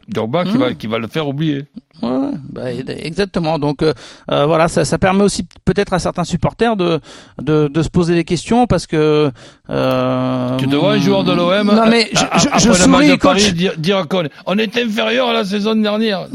Drogba 0.08 0.44
qui 0.46 0.58
Mmh. 0.58 0.62
va 0.62 0.74
qui 0.74 0.88
va 0.88 0.98
le 1.00 1.08
faire 1.08 1.28
oublier. 1.28 1.66
Ouais, 2.02 2.10
ouais, 2.10 2.32
bah, 2.50 2.72
exactement. 3.12 3.60
Donc 3.60 3.82
euh, 3.84 3.94
euh, 4.32 4.46
voilà, 4.46 4.70
ça, 4.70 4.86
ça 4.86 4.98
permet 4.98 5.24
aussi 5.24 5.46
peut-être 5.66 5.92
à 5.94 6.00
certains 6.00 6.24
supporters 6.24 6.76
de, 6.78 7.00
de 7.42 7.68
de 7.68 7.82
se 7.84 7.90
poser 7.90 8.16
des 8.16 8.24
questions 8.24 8.68
parce 8.68 8.88
que 8.88 9.32
euh, 9.70 10.58
Tu 10.58 10.68
te 10.68 10.76
vois 10.78 10.94
un 10.94 11.00
joueur 11.00 11.24
de 11.26 11.34
l'OM 11.34 11.68
Non 11.76 11.88
mais 11.90 12.08
je, 12.14 12.20
je, 12.20 12.24
après 12.48 12.60
je 12.60 12.72
souris, 12.72 13.08
de 13.10 13.16
coach. 13.16 13.42
Paris, 13.44 13.54
dire, 13.54 13.74
dire 13.78 14.08
qu'on 14.08 14.24
est, 14.24 14.32
on 14.46 14.58
est 14.58 14.78
inférieur 14.78 15.28
à 15.30 15.34
la 15.34 15.44
saison 15.44 15.76
dernière. 15.76 16.28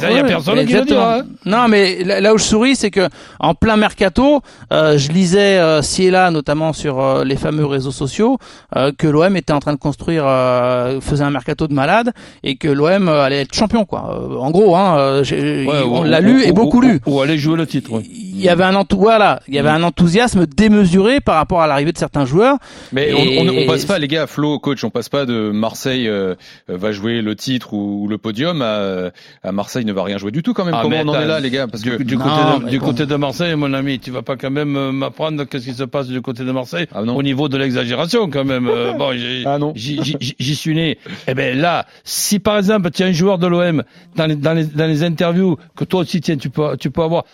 Ça, 0.00 0.10
il 0.10 0.16
y 0.16 0.20
a 0.20 0.22
Ouais, 0.22 0.28
personne 0.28 0.64
qui 0.66 0.72
le 0.72 0.84
dira. 0.84 1.18
hein. 1.18 1.22
Non, 1.44 1.66
mais 1.68 2.04
là, 2.04 2.20
là 2.20 2.32
où 2.32 2.38
je 2.38 2.44
souris, 2.44 2.76
c'est 2.76 2.90
que 2.92 3.08
en 3.40 3.54
plein 3.54 3.76
mercato, 3.76 4.40
euh, 4.72 4.96
je 4.98 5.10
lisais 5.10 5.58
euh, 5.58 5.82
ci 5.82 6.04
et 6.04 6.10
là, 6.12 6.30
notamment 6.30 6.72
sur 6.78 7.00
euh, 7.00 7.24
les 7.24 7.36
fameux 7.36 7.66
réseaux 7.66 7.90
sociaux, 7.90 8.38
euh, 8.76 8.92
que 8.96 9.06
l'OM 9.06 9.36
était 9.36 9.52
en 9.52 9.58
train 9.60 9.72
de 9.74 9.78
construire, 9.88 10.24
euh, 10.26 11.00
faisait 11.00 11.24
un 11.24 11.30
mercato 11.30 11.66
de 11.66 11.74
malade 11.74 12.12
et 12.42 12.56
que 12.56 12.68
l'OM 12.68 13.08
allait 13.08 13.42
être 13.42 13.54
champion, 13.54 13.84
quoi. 13.84 14.00
En 14.40 14.50
gros, 14.50 14.76
hein, 14.76 15.22
Ouais, 15.22 15.66
on 15.84 16.02
l'a 16.04 16.20
ou- 16.20 16.24
lu 16.24 16.42
et 16.44 16.50
ou- 16.50 16.54
beaucoup 16.54 16.78
ou- 16.78 16.82
lu. 16.88 17.00
Ou 17.06 17.20
aller 17.20 17.36
jouer 17.38 17.56
le 17.56 17.66
titre. 17.66 17.92
ouais. 17.92 18.02
Il 18.38 18.44
y 18.44 18.48
avait 18.48 18.64
un 18.64 18.84
voilà, 18.90 19.40
il 19.48 19.54
y 19.54 19.58
avait 19.58 19.68
un 19.68 19.82
enthousiasme 19.82 20.46
démesuré 20.46 21.20
par 21.20 21.34
rapport 21.36 21.60
à 21.60 21.66
l'arrivée 21.66 21.92
de 21.92 21.98
certains 21.98 22.24
joueurs. 22.24 22.56
Mais 22.92 23.10
Et- 23.10 23.40
on, 23.40 23.44
on, 23.48 23.62
on 23.62 23.66
passe 23.66 23.84
pas, 23.84 23.98
les 23.98 24.08
gars, 24.08 24.26
Flo, 24.26 24.58
coach, 24.58 24.84
on 24.84 24.90
passe 24.90 25.08
pas 25.08 25.26
de 25.26 25.50
Marseille 25.50 26.08
euh, 26.08 26.34
va 26.68 26.92
jouer 26.92 27.20
le 27.22 27.34
titre 27.36 27.74
ou, 27.74 28.04
ou 28.04 28.08
le 28.08 28.18
podium 28.18 28.62
à, 28.62 29.10
à 29.42 29.52
Marseille 29.52 29.84
ne 29.84 29.92
va 29.92 30.04
rien 30.04 30.18
jouer 30.18 30.30
du 30.30 30.42
tout 30.42 30.54
quand 30.54 30.64
même. 30.64 30.74
Ah, 30.74 30.80
Comment 30.82 30.96
on 31.04 31.08
en 31.08 31.20
est 31.20 31.26
là, 31.26 31.40
les 31.40 31.50
gars? 31.50 31.66
Parce 31.66 31.82
que 31.82 32.02
Du, 32.02 32.16
Non, 32.16 32.24
côté, 32.24 32.64
de, 32.64 32.70
du 32.70 32.78
côté 32.80 33.06
de 33.06 33.16
Marseille, 33.16 33.54
mon 33.56 33.72
ami, 33.72 33.98
tu 33.98 34.10
vas 34.10 34.22
pas 34.22 34.36
quand 34.36 34.50
même 34.50 34.76
euh, 34.76 34.92
m'apprendre 34.92 35.44
qu'est-ce 35.44 35.64
qui 35.66 35.74
se 35.74 35.84
passe 35.84 36.06
du 36.08 36.20
côté 36.22 36.44
de 36.44 36.52
Marseille 36.52 36.86
Ah, 36.94 37.02
non. 37.02 37.16
au 37.16 37.22
niveau 37.22 37.48
de 37.48 37.56
l'exagération 37.58 38.30
quand 38.30 38.44
même. 38.44 38.68
Euh, 38.68 38.92
bon, 38.98 39.12
j'ai- 39.16 39.42
Ah, 39.46 39.58
j'y 39.74 40.54
suis 40.56 40.74
né. 40.74 40.98
Eh 41.26 41.34
ben 41.34 41.58
là, 41.58 41.86
si 42.04 42.38
par 42.38 42.56
exemple 42.58 42.90
tu 42.90 43.02
as 43.02 43.06
un 43.06 43.12
joueur 43.12 43.38
de 43.38 43.46
l'OM 43.46 43.82
dans 44.16 44.26
les, 44.26 44.36
dans, 44.36 44.52
les, 44.54 44.64
dans 44.64 44.86
les 44.86 45.02
interviews 45.02 45.56
que 45.76 45.84
toi 45.84 46.00
aussi 46.00 46.20
tiens, 46.20 46.36
tu 46.36 46.50
peux, 46.50 46.76
tu 46.76 46.90
peux 46.90 47.02
avoir. 47.02 47.24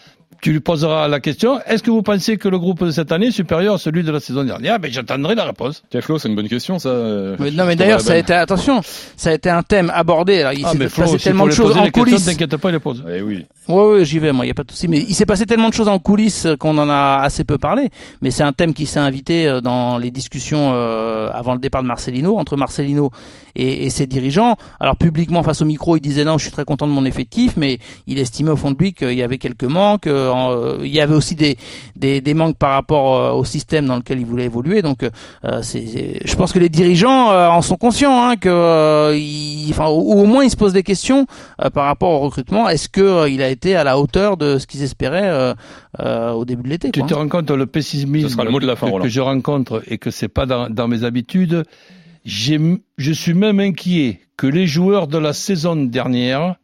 Tu 0.45 0.53
lui 0.53 0.61
poseras 0.61 1.09
la 1.09 1.21
question, 1.21 1.59
est-ce 1.65 1.83
que 1.83 1.91
vous 1.91 2.03
pensez 2.03 2.37
que 2.37 2.49
le 2.51 2.59
groupe 2.59 2.85
de 2.85 2.91
cette 2.91 3.13
année 3.13 3.29
est 3.29 3.31
supérieur 3.31 3.77
à 3.77 3.79
celui 3.79 4.03
de 4.03 4.13
la 4.13 4.21
saison 4.21 4.45
dernière? 4.45 4.79
Ben 4.79 4.93
j'attendrai 4.93 5.35
la 5.35 5.45
réponse. 5.45 5.83
Tiens, 5.89 6.03
Flo, 6.03 6.19
c'est 6.19 6.29
une 6.29 6.35
bonne 6.37 6.51
question, 6.51 6.79
ça. 6.79 6.91
euh, 6.91 7.35
Mais 7.39 7.51
non, 7.51 7.65
mais 7.65 7.77
d'ailleurs, 7.77 8.03
ça 8.03 8.13
a 8.13 8.17
été 8.19 8.35
attention, 8.35 8.83
ça 9.17 9.31
a 9.31 9.33
été 9.33 9.49
un 9.49 9.63
thème 9.63 9.91
abordé. 9.95 10.43
Alors, 10.43 10.53
il 10.53 10.63
Ah 10.67 10.73
s'est 10.73 10.77
mais 10.79 10.89
Flo, 10.91 11.05
passé 11.05 11.17
tellement 11.17 11.47
de 11.47 11.53
choses 11.53 11.79
en 11.79 11.89
coulisses. 11.89 12.27
t'inquiète 12.27 12.59
pas, 12.59 12.69
il 12.69 12.73
les 12.73 12.79
pose. 12.79 13.03
Eh 13.11 13.23
oui. 13.23 13.47
Ouais, 13.69 13.87
ouais, 13.87 14.05
j'y 14.05 14.19
vais, 14.19 14.33
moi, 14.33 14.45
il 14.45 14.49
y 14.49 14.51
a 14.51 14.55
pas 14.55 14.65
de 14.65 14.71
souci. 14.71 14.87
Mais 14.87 14.99
il 14.99 15.15
s'est 15.15 15.25
passé 15.25 15.47
tellement 15.47 15.71
de 15.71 15.75
choses 15.75 15.89
en 15.89 15.99
coulisses 15.99 16.47
qu'on 16.61 16.77
en 16.77 16.91
a 16.91 17.21
assez 17.23 17.45
peu 17.45 17.57
parlé. 17.57 17.89
Mais 18.21 18.31
c'est 18.31 18.43
un 18.43 18.53
thème 18.53 18.75
qui 18.75 18.85
s'est 18.85 19.01
invité 19.01 19.49
euh, 19.49 19.63
dans 19.63 19.97
les 19.97 20.11
discussions 20.11 20.73
euh, 20.75 21.31
avant 21.33 21.55
le 21.55 21.59
départ 21.59 21.83
de 21.83 21.89
Marcelino, 21.89 22.37
entre 22.37 22.59
Marcelino 22.59 23.11
et, 23.57 23.87
et 23.87 23.89
ses 23.89 24.07
dirigeants. 24.07 24.57
Alors 24.79 24.97
publiquement, 24.97 25.43
face 25.43 25.63
au 25.63 25.65
micro, 25.65 25.97
il 25.97 26.01
disait 26.03 26.25
non, 26.25 26.37
je 26.37 26.43
suis 26.43 26.53
très 26.53 26.67
content 26.67 26.87
de 26.87 26.93
mon 26.93 27.07
effectif, 27.07 27.55
mais 27.57 27.79
il 28.07 28.19
estimait 28.19 28.51
au 28.51 28.57
fond 28.57 28.73
de 28.73 28.77
lui 28.79 28.93
qu'il 28.93 29.15
y 29.15 29.23
avait 29.23 29.39
quelques 29.39 29.65
manques. 29.65 30.07
Euh, 30.51 30.55
euh, 30.55 30.79
il 30.87 30.93
y 30.93 31.01
avait 31.01 31.15
aussi 31.15 31.35
des, 31.35 31.57
des, 31.97 32.21
des 32.21 32.35
manques 32.35 32.57
par 32.57 32.71
rapport 32.73 33.17
euh, 33.17 33.33
au 33.33 33.45
système 33.45 33.87
dans 33.87 33.97
lequel 33.97 34.19
il 34.21 34.27
voulait 34.27 34.45
évoluer. 34.45 34.83
Donc, 34.83 35.03
euh, 35.03 35.11
c'est, 35.63 35.87
c'est- 35.87 36.21
je 36.25 36.37
pense 36.37 36.53
que 36.53 36.59
les 36.59 36.69
dirigeants 36.69 37.31
euh, 37.31 37.49
en 37.49 37.61
sont 37.63 37.77
conscients, 37.77 38.25
hein, 38.25 38.37
que, 38.37 38.49
euh, 38.49 39.19
enfin, 39.71 39.89
ou, 39.89 40.13
au 40.21 40.25
moins 40.27 40.45
ils 40.45 40.51
se 40.51 40.57
posent 40.57 40.73
des 40.73 40.83
questions 40.83 41.27
euh, 41.63 41.71
par 41.71 41.87
rapport 41.87 42.11
au 42.11 42.19
recrutement. 42.21 42.69
Est-ce 42.69 42.89
que 42.89 43.01
euh, 43.01 43.29
il 43.29 43.43
a 43.43 43.49
été 43.51 43.77
à 43.77 43.85
la 43.85 43.99
hauteur 43.99 44.37
de 44.37 44.59
ce 44.59 44.67
qu'ils 44.67 44.83
espéraient 44.83 45.29
euh, 45.29 45.55
euh, 46.01 46.31
au 46.33 46.45
début 46.45 46.63
de 46.65 46.69
l'été 46.69 46.91
Tu 46.91 47.01
quoi. 47.01 47.09
te 47.09 47.15
rends 47.15 47.29
compte 47.29 47.51
le 47.51 47.67
pessimisme 47.67 48.29
Ce 48.29 48.33
sera 48.35 48.45
le 48.45 48.51
mot 48.51 48.61
de 48.61 48.67
la 48.67 48.77
fin, 48.77 48.91
que, 48.91 49.09
je 49.09 49.21
rencontre 49.21 49.83
et 49.89 49.99
que 49.99 50.11
c'est 50.11 50.29
pas 50.29 50.47
dans, 50.47 50.69
dans 50.71 50.89
mes 50.89 51.05
habitudes. 51.05 51.65
J'ai, 52.25 52.59
je 52.97 53.13
suis 53.13 53.35
même 53.35 53.61
inquiet 53.61 54.21
que 54.37 54.47
les 54.47 54.67
joueurs 54.67 55.09
de 55.09 55.19
la 55.19 55.33
saison 55.33 55.77
dernière 55.77 56.57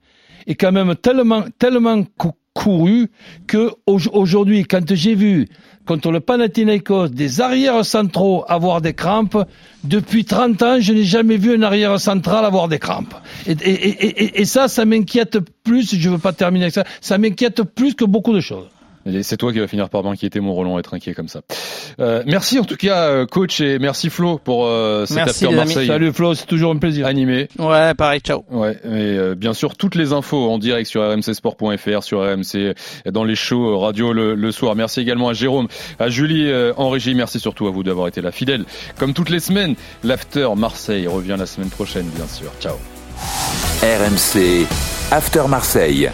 aient 0.47 0.55
quand 0.55 0.73
même 0.73 0.95
tellement, 0.97 1.45
tellement 1.59 2.03
cou- 2.17 2.33
couru 2.55 3.09
que 3.47 3.71
au- 3.87 3.99
aujourd'hui, 4.13 4.65
quand 4.65 4.95
j'ai 4.95 5.15
vu 5.15 5.49
contre 5.87 6.11
le 6.11 6.21
Panathinaikos 6.21 7.09
des 7.09 7.41
arrières 7.41 7.85
centraux 7.85 8.45
avoir 8.49 8.81
des 8.81 8.93
crampes, 8.95 9.39
depuis 9.85 10.25
30 10.25 10.63
ans, 10.63 10.77
je 10.81 10.93
n'ai 10.93 11.05
jamais 11.05 11.37
vu 11.37 11.55
un 11.55 11.63
arrière 11.63 11.99
central 11.99 12.45
avoir 12.45 12.69
des 12.69 12.79
crampes. 12.79 13.15
Et, 13.47 14.45
ça, 14.45 14.69
ça 14.69 14.85
m'inquiète 14.85 15.39
plus, 15.65 15.95
je 15.95 16.11
veux 16.11 16.19
pas 16.19 16.33
terminer 16.33 16.67
avec 16.67 16.75
ça, 16.75 16.85
ça 17.01 17.19
m'inquiète 17.19 17.63
plus 17.63 17.95
que 17.95 18.05
beaucoup 18.05 18.33
de 18.33 18.41
choses. 18.41 18.69
Et 19.07 19.23
c'est 19.23 19.37
toi 19.37 19.53
qui 19.53 19.59
vas 19.59 19.67
finir 19.67 19.89
par 19.89 20.03
m'inquiéter, 20.05 20.41
mon 20.41 20.53
Roland, 20.53 20.79
être 20.79 20.93
inquiet 20.95 21.15
comme 21.15 21.29
ça. 21.29 21.41
Euh, 22.01 22.23
merci 22.27 22.59
en 22.59 22.65
tout 22.65 22.77
cas, 22.77 23.05
euh, 23.09 23.27
coach, 23.27 23.61
et 23.61 23.79
merci 23.79 24.11
Flo 24.11 24.39
pour 24.39 24.67
euh, 24.67 25.07
cet 25.07 25.17
Merci, 25.17 25.45
After. 25.47 25.57
Marseille 25.57 25.87
Salut 25.87 26.13
Flo, 26.13 26.35
c'est 26.35 26.47
toujours 26.47 26.71
un 26.73 26.77
plaisir. 26.77 27.07
animé. 27.07 27.49
Ouais, 27.59 27.95
pareil, 27.95 28.21
ciao. 28.21 28.45
Ouais, 28.51 28.73
et 28.85 28.89
euh, 28.89 29.35
bien 29.35 29.55
sûr 29.55 29.77
toutes 29.77 29.95
les 29.95 30.13
infos 30.13 30.51
en 30.51 30.59
direct 30.59 30.89
sur 30.89 31.03
rmcsport.fr, 31.03 32.03
sur 32.03 32.21
RMC, 32.21 32.75
dans 33.11 33.25
les 33.25 33.35
shows 33.37 33.73
euh, 33.73 33.77
radio 33.77 34.13
le, 34.13 34.35
le 34.35 34.53
soir. 34.53 34.77
Merci 34.77 35.01
également 35.01 35.29
à 35.29 35.33
Jérôme, 35.33 35.69
à 35.99 36.09
Julie 36.11 36.51
euh, 36.51 36.73
en 36.77 36.91
régie. 36.91 37.15
Merci 37.15 37.41
surtout 37.41 37.67
à 37.67 37.71
vous 37.71 37.83
d'avoir 37.83 38.07
été 38.09 38.21
là 38.21 38.33
fidèle. 38.33 38.65
Comme 38.99 39.15
toutes 39.15 39.31
les 39.31 39.41
semaines, 39.41 39.75
l'After 40.05 40.49
Marseille 40.57 41.07
revient 41.07 41.37
la 41.39 41.47
semaine 41.47 41.71
prochaine, 41.71 42.07
bien 42.15 42.27
sûr. 42.27 42.51
Ciao. 42.61 42.77
RMC 43.83 44.67
After 45.11 45.43
Marseille. 45.49 46.11